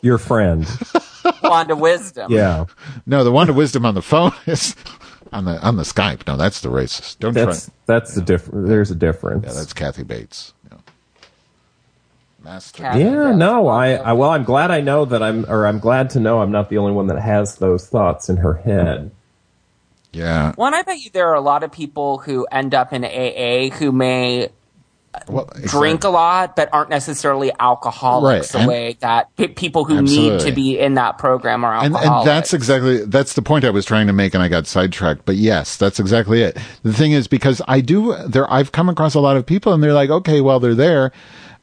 [0.04, 0.68] Your friend.
[1.42, 2.32] Wanda Wisdom.
[2.32, 2.66] Yeah.
[3.06, 4.76] No, the one to wisdom on the phone is
[5.32, 6.28] on the, on the Skype.
[6.28, 7.20] No, that's the racist.
[7.20, 7.74] Don't That's try.
[7.86, 8.68] that's the difference.
[8.68, 9.46] There's a difference.
[9.46, 10.54] Yeah, that's Kathy Bates.
[12.46, 12.52] Yeah.
[12.52, 12.84] Master.
[12.84, 16.20] Yeah, no, I, I well, I'm glad I know that I'm, or I'm glad to
[16.20, 19.12] know I'm not the only one that has those thoughts in her head.
[20.12, 20.54] Yeah.
[20.58, 23.04] Well, and I bet you there are a lot of people who end up in
[23.04, 24.50] AA who may
[25.28, 29.84] Well, drink a lot, but aren't necessarily alcoholics Right, the and- way that pe- people
[29.84, 33.66] who need to be in that program are and, and that's exactly that's the point
[33.66, 35.26] I was trying to make, and I got sidetracked.
[35.26, 36.58] But yes, that's exactly it.
[36.84, 39.84] The thing is, because I do there, I've come across a lot of people, and
[39.84, 41.12] they're like, okay, well, they're there,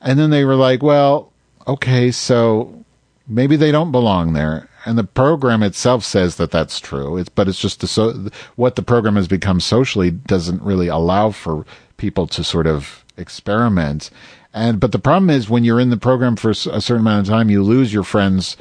[0.02, 1.32] and then they were like, well,
[1.66, 2.84] okay, so
[3.26, 4.68] maybe they don't belong there.
[4.84, 7.16] And the program itself says that that's true.
[7.16, 11.30] It's but it's just the so what the program has become socially doesn't really allow
[11.30, 11.64] for
[11.96, 14.10] people to sort of experiment.
[14.52, 17.32] And but the problem is when you're in the program for a certain amount of
[17.32, 18.56] time, you lose your friends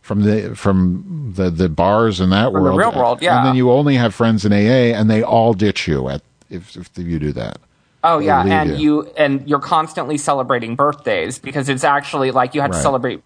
[0.00, 3.38] from the from the the bars in that From the real world, yeah.
[3.38, 6.74] And then you only have friends in AA, and they all ditch you at if
[6.76, 7.58] if you do that.
[8.04, 9.02] Oh yeah, and you.
[9.04, 13.22] you and you're constantly celebrating birthdays because it's actually like you had to celebrate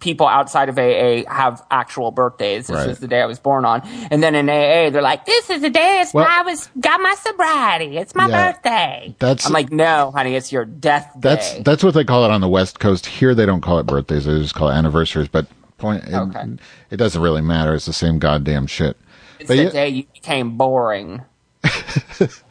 [0.00, 2.66] people outside of AA have actual birthdays.
[2.66, 2.88] This Right.
[2.90, 5.60] is the day I was born on, and then in AA they're like, "This is
[5.62, 7.98] the day it's Well- I was got my sobriety.
[7.98, 8.52] It's my Yeah.
[8.52, 12.24] birthday." That's- I'm like, "No, honey, it's your death day." That's that's what they call
[12.24, 13.06] it on the West Coast.
[13.06, 15.28] Here they don't call it birthdays; they just call it anniversaries.
[15.28, 15.46] But
[15.78, 16.44] point, it, Okay.
[16.90, 17.74] it doesn't really matter.
[17.74, 18.96] It's the same goddamn shit.
[19.38, 21.20] it's but the yeah- day you became boring.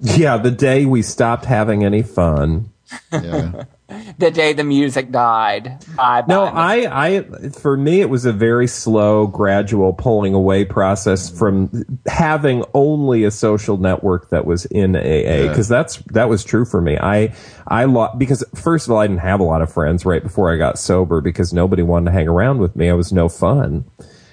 [0.00, 2.70] Yeah, the day we stopped having any fun.
[3.12, 3.64] Yeah.
[4.18, 5.78] The day the music died.
[5.96, 6.26] Bye bye.
[6.26, 11.84] No, I, I, for me, it was a very slow, gradual pulling away process from
[12.06, 16.80] having only a social network that was in AA because that's that was true for
[16.80, 16.98] me.
[16.98, 17.32] I,
[17.68, 20.52] I lo- because first of all, I didn't have a lot of friends right before
[20.52, 22.90] I got sober because nobody wanted to hang around with me.
[22.90, 23.84] I was no fun.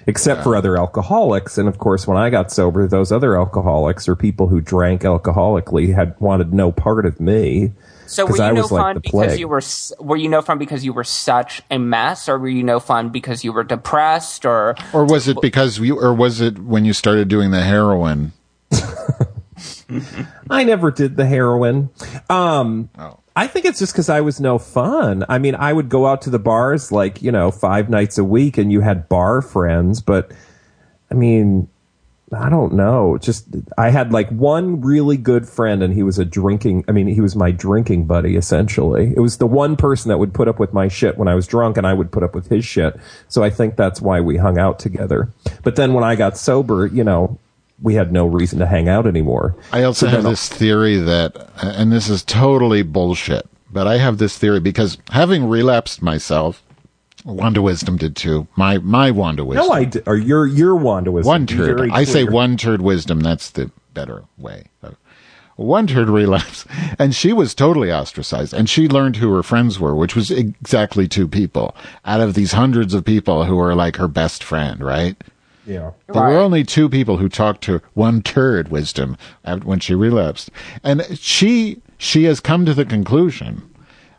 [0.06, 4.14] Except for other alcoholics, and of course, when I got sober, those other alcoholics or
[4.16, 7.72] people who drank alcoholically had wanted no part of me.
[8.06, 9.40] So were you I no was like fun because plague.
[9.40, 9.62] you were
[9.98, 13.08] were you no fun because you were such a mess, or were you no fun
[13.08, 16.92] because you were depressed, or Or was it because you, or was it when you
[16.92, 18.32] started doing the heroin?
[20.50, 21.90] I never did the heroin.
[22.28, 23.18] Um, Oh.
[23.36, 25.24] I think it's just because I was no fun.
[25.28, 28.24] I mean, I would go out to the bars like, you know, five nights a
[28.24, 30.30] week and you had bar friends, but
[31.10, 31.68] I mean,
[32.32, 33.18] I don't know.
[33.18, 37.08] Just, I had like one really good friend and he was a drinking, I mean,
[37.08, 39.12] he was my drinking buddy essentially.
[39.16, 41.48] It was the one person that would put up with my shit when I was
[41.48, 42.96] drunk and I would put up with his shit.
[43.28, 45.28] So I think that's why we hung out together.
[45.64, 47.38] But then when I got sober, you know,
[47.82, 49.56] we had no reason to hang out anymore.
[49.72, 54.18] I also So have this theory that, and this is totally bullshit, but I have
[54.18, 56.62] this theory because having relapsed myself,
[57.24, 58.46] Wanda Wisdom did too.
[58.54, 59.66] My my Wanda Wisdom.
[59.66, 61.90] No, I d- or your your Wanda was one turd.
[61.90, 63.20] I say one turd wisdom.
[63.20, 64.64] That's the better way.
[65.56, 66.64] One turd relapse,
[66.98, 71.06] and she was totally ostracized, and she learned who her friends were, which was exactly
[71.06, 75.16] two people out of these hundreds of people who were like her best friend, right?
[75.66, 75.90] Yeah.
[76.12, 76.30] There Right.
[76.32, 79.16] were only two people who talked to one turd wisdom
[79.62, 80.50] when she relapsed,
[80.82, 83.62] and she she has come to the conclusion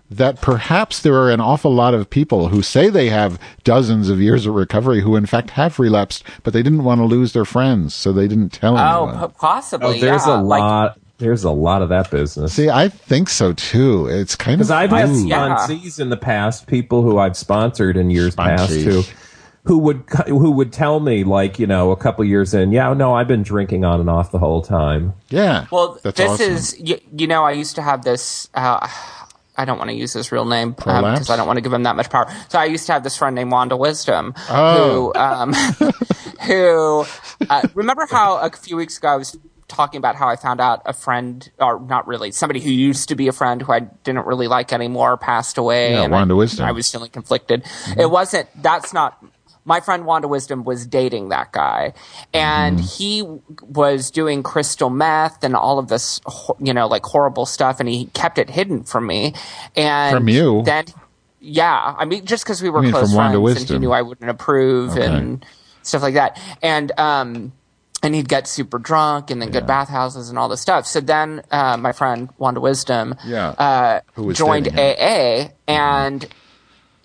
[0.09, 4.21] that perhaps there are an awful lot of people who say they have dozens of
[4.21, 7.45] years of recovery who in fact have relapsed, but they didn't want to lose their
[7.45, 9.29] friends, so they didn't tell oh, anyone.
[9.29, 9.87] p- possibly.
[9.97, 10.39] Oh, there's yeah.
[10.39, 10.99] a Like, lot.
[11.17, 12.53] there's a lot of that business.
[12.53, 14.05] See, I think so too.
[14.07, 15.27] It's kind of Because I've had Ooh.
[15.27, 15.67] Yeah.
[15.99, 18.83] in the past, people who I've sponsored in years past Sponsees.
[18.83, 19.03] who,
[19.65, 23.13] who would who would tell me like you know a couple years in, yeah, no,
[23.13, 25.13] I've been drinking on and off the whole time.
[25.29, 25.65] yeah.
[25.71, 26.51] Well, that's this awesome.
[26.53, 28.49] is you, you know I used to have this.
[28.53, 28.87] Uh,
[29.57, 31.29] I don't want to use his real name because Prolapse?
[31.29, 32.27] I don't want to give him that much power.
[32.49, 35.11] So I used to have this friend named Wanda Wisdom, Oh.
[35.13, 35.53] who um,
[36.45, 37.05] who
[37.49, 39.37] uh, remember how a few weeks ago I was
[39.67, 43.15] talking about how I found out a friend, or not really, somebody who used to
[43.15, 45.93] be a friend who I didn't really like anymore passed away.
[45.93, 46.65] Yeah, and Wanda I, Wisdom.
[46.65, 47.65] I was feeling conflicted.
[47.97, 48.47] It wasn't.
[48.61, 49.23] That's not
[49.65, 51.93] my friend Wanda Wisdom was dating that guy,
[52.33, 53.23] and he
[53.61, 56.21] was doing crystal meth and all of this,
[56.59, 59.33] you know, like horrible stuff, and he kept it hidden from me.
[59.75, 60.61] And From you?
[60.63, 60.85] then,
[61.41, 64.29] yeah, I mean, just because we were mean close friends, and he knew I wouldn't
[64.29, 65.05] approve Okay.
[65.05, 65.45] and
[65.81, 67.51] stuff like that, and um.
[68.03, 70.85] And he'd get super drunk and then go to bathhouses and all this stuff.
[70.85, 73.47] So then, uh, my friend Wanda Wisdom, Yeah.
[73.57, 74.95] uh, Who joined dating him.
[74.99, 76.27] AA, and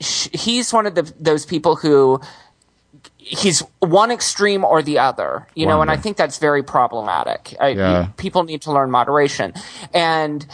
[0.01, 2.21] sh- he's one of the, those people who
[3.23, 7.55] he's one extreme or the other, you know, and I think that's very problematic.
[7.61, 8.09] I, Yeah.
[8.17, 9.53] People need to learn moderation.
[9.93, 10.47] And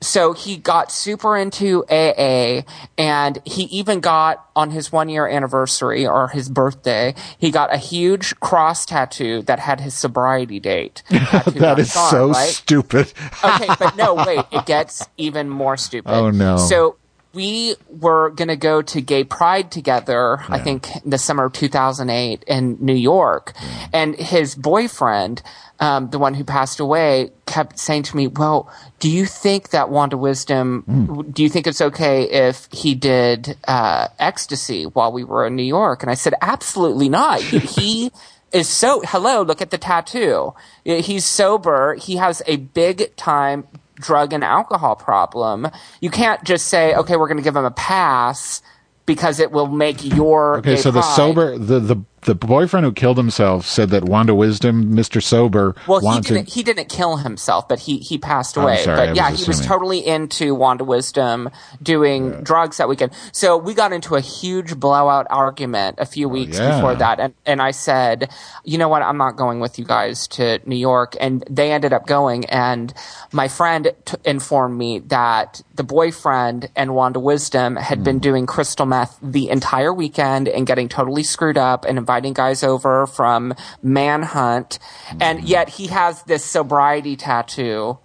[0.00, 2.62] so he got super into AA
[2.96, 7.78] and he even got on his one year anniversary or his birthday, he got a
[7.78, 11.02] huge cross tattoo that had his sobriety date.
[11.58, 12.48] That on arm, so right?
[12.48, 13.12] stupid.
[13.42, 16.10] okay, but no, wait, it gets even more stupid.
[16.10, 16.56] Oh, no.
[16.56, 16.96] So
[17.34, 21.52] we were going to go to gay pride together, I think in the summer of
[21.52, 23.52] 2008 in New York.
[23.92, 25.42] And his boyfriend,
[25.78, 29.90] um, the one who passed away, kept saying to me, well, do you think that
[29.90, 31.30] Wanda Wisdom, Hmm.
[31.30, 35.62] do you think it's okay if he did, uh, ecstasy while we were in New
[35.62, 36.02] York?
[36.02, 37.40] And I said, absolutely not.
[37.40, 38.10] He
[38.52, 40.54] is so, hello, look at the tattoo.
[40.84, 41.94] He's sober.
[41.94, 43.64] He has a big time
[44.00, 45.68] drug and alcohol problem.
[46.00, 48.62] You can't just say, okay, we're going to give him a pass
[49.06, 52.92] because it will make your Okay, so the pride- sober, the, the the boyfriend who
[52.92, 55.22] killed himself said that Wanda Wisdom, Mr.
[55.22, 56.52] Sober, Well, he didn't.
[56.52, 58.82] He didn't kill himself, but he he passed away.
[58.84, 61.50] sorry, I but yeah, was he was totally into Wanda Wisdom
[61.82, 63.12] doing drugs that weekend.
[63.32, 66.74] So we got into a huge blowout argument a few weeks Oh, yeah.
[66.76, 68.30] before that, and and I said,
[68.64, 71.92] you know what, I'm not going with you guys to New York, and they ended
[71.92, 72.92] up going, and
[73.32, 78.04] my friend t- informed me that the boyfriend and Wanda Wisdom had Hmm.
[78.04, 82.62] been doing crystal meth the entire weekend and getting totally screwed up and inviting guys
[82.62, 84.78] over from Manhunt,
[85.20, 85.46] and mm-hmm.
[85.46, 87.98] yet he has this sobriety tattoo.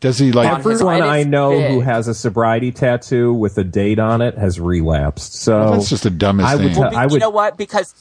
[0.00, 0.48] Does he like?
[0.50, 1.70] On his- Everyone I know big.
[1.70, 5.34] who has a sobriety tattoo with a date on it has relapsed.
[5.34, 6.74] So that's just the dumbest I would thing.
[6.74, 7.58] tell- Be- I you would- know what?
[7.58, 7.94] Because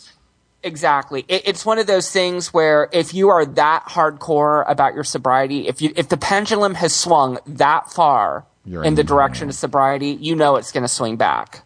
[0.64, 5.04] exactly, it, it's one of those things where if you are that hardcore about your
[5.04, 9.56] sobriety, if you if the pendulum has swung that far You're in the direction of
[9.56, 11.64] sobriety, you know it's going to swing back.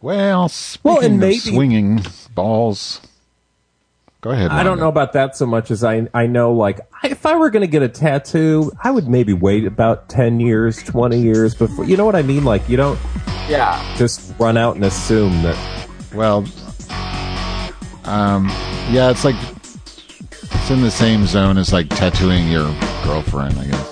[0.00, 2.02] well, speaking Well, and of maybe- swinging
[2.34, 3.00] balls.
[4.20, 4.50] Go ahead.
[4.50, 7.50] I don't know about that so much as I I know like if I were
[7.50, 11.84] going to get a tattoo, I would maybe wait about 10 years, 20 years before.
[11.84, 12.42] You know what I mean?
[12.44, 12.98] Like you don't
[13.48, 13.82] Yeah.
[13.96, 15.58] just run out and assume that
[16.14, 16.46] Well,
[18.04, 18.48] um,
[18.90, 19.36] yeah, it's like
[20.32, 22.74] it's in the same zone as like tattooing your
[23.04, 23.90] girlfriend, I guess.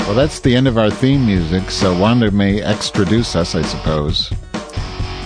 [0.00, 4.32] Well, that's the end of our theme music, so Wanda may extraduce us, I suppose.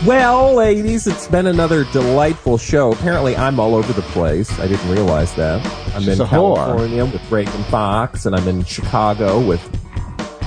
[0.07, 2.93] Well, ladies, it's been another delightful show.
[2.93, 4.59] Apparently, I'm all over the place.
[4.61, 5.65] I didn't realize that.
[5.95, 6.57] I'm She's in a whore.
[6.57, 9.63] California with Reagan Fox, and I'm in Chicago with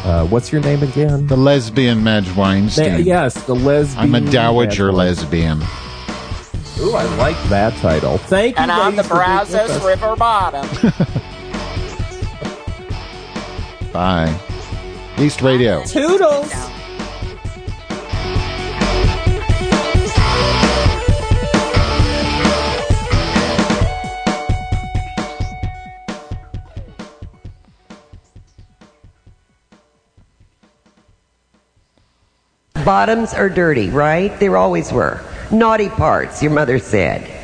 [0.05, 1.25] uh, what's your name again?
[1.25, 3.03] The lesbian Madge Ma- Weinstein.
[3.03, 4.15] yes, the lesbian.
[4.15, 5.59] I'm a dowager lesbian.
[5.59, 6.87] lesbian.
[6.87, 8.19] Ooh, I like that title.
[8.19, 8.61] Thank you.
[8.61, 9.85] And I'm the ladies, for being with Brazos.
[9.85, 10.67] River Bottom.
[13.91, 14.39] Bye.
[15.17, 15.83] East Radio.
[15.85, 16.53] Toodles.
[32.87, 34.39] Bottoms are dirty, right?
[34.39, 35.19] They always were.
[35.51, 37.36] Naughty parts, your mother said.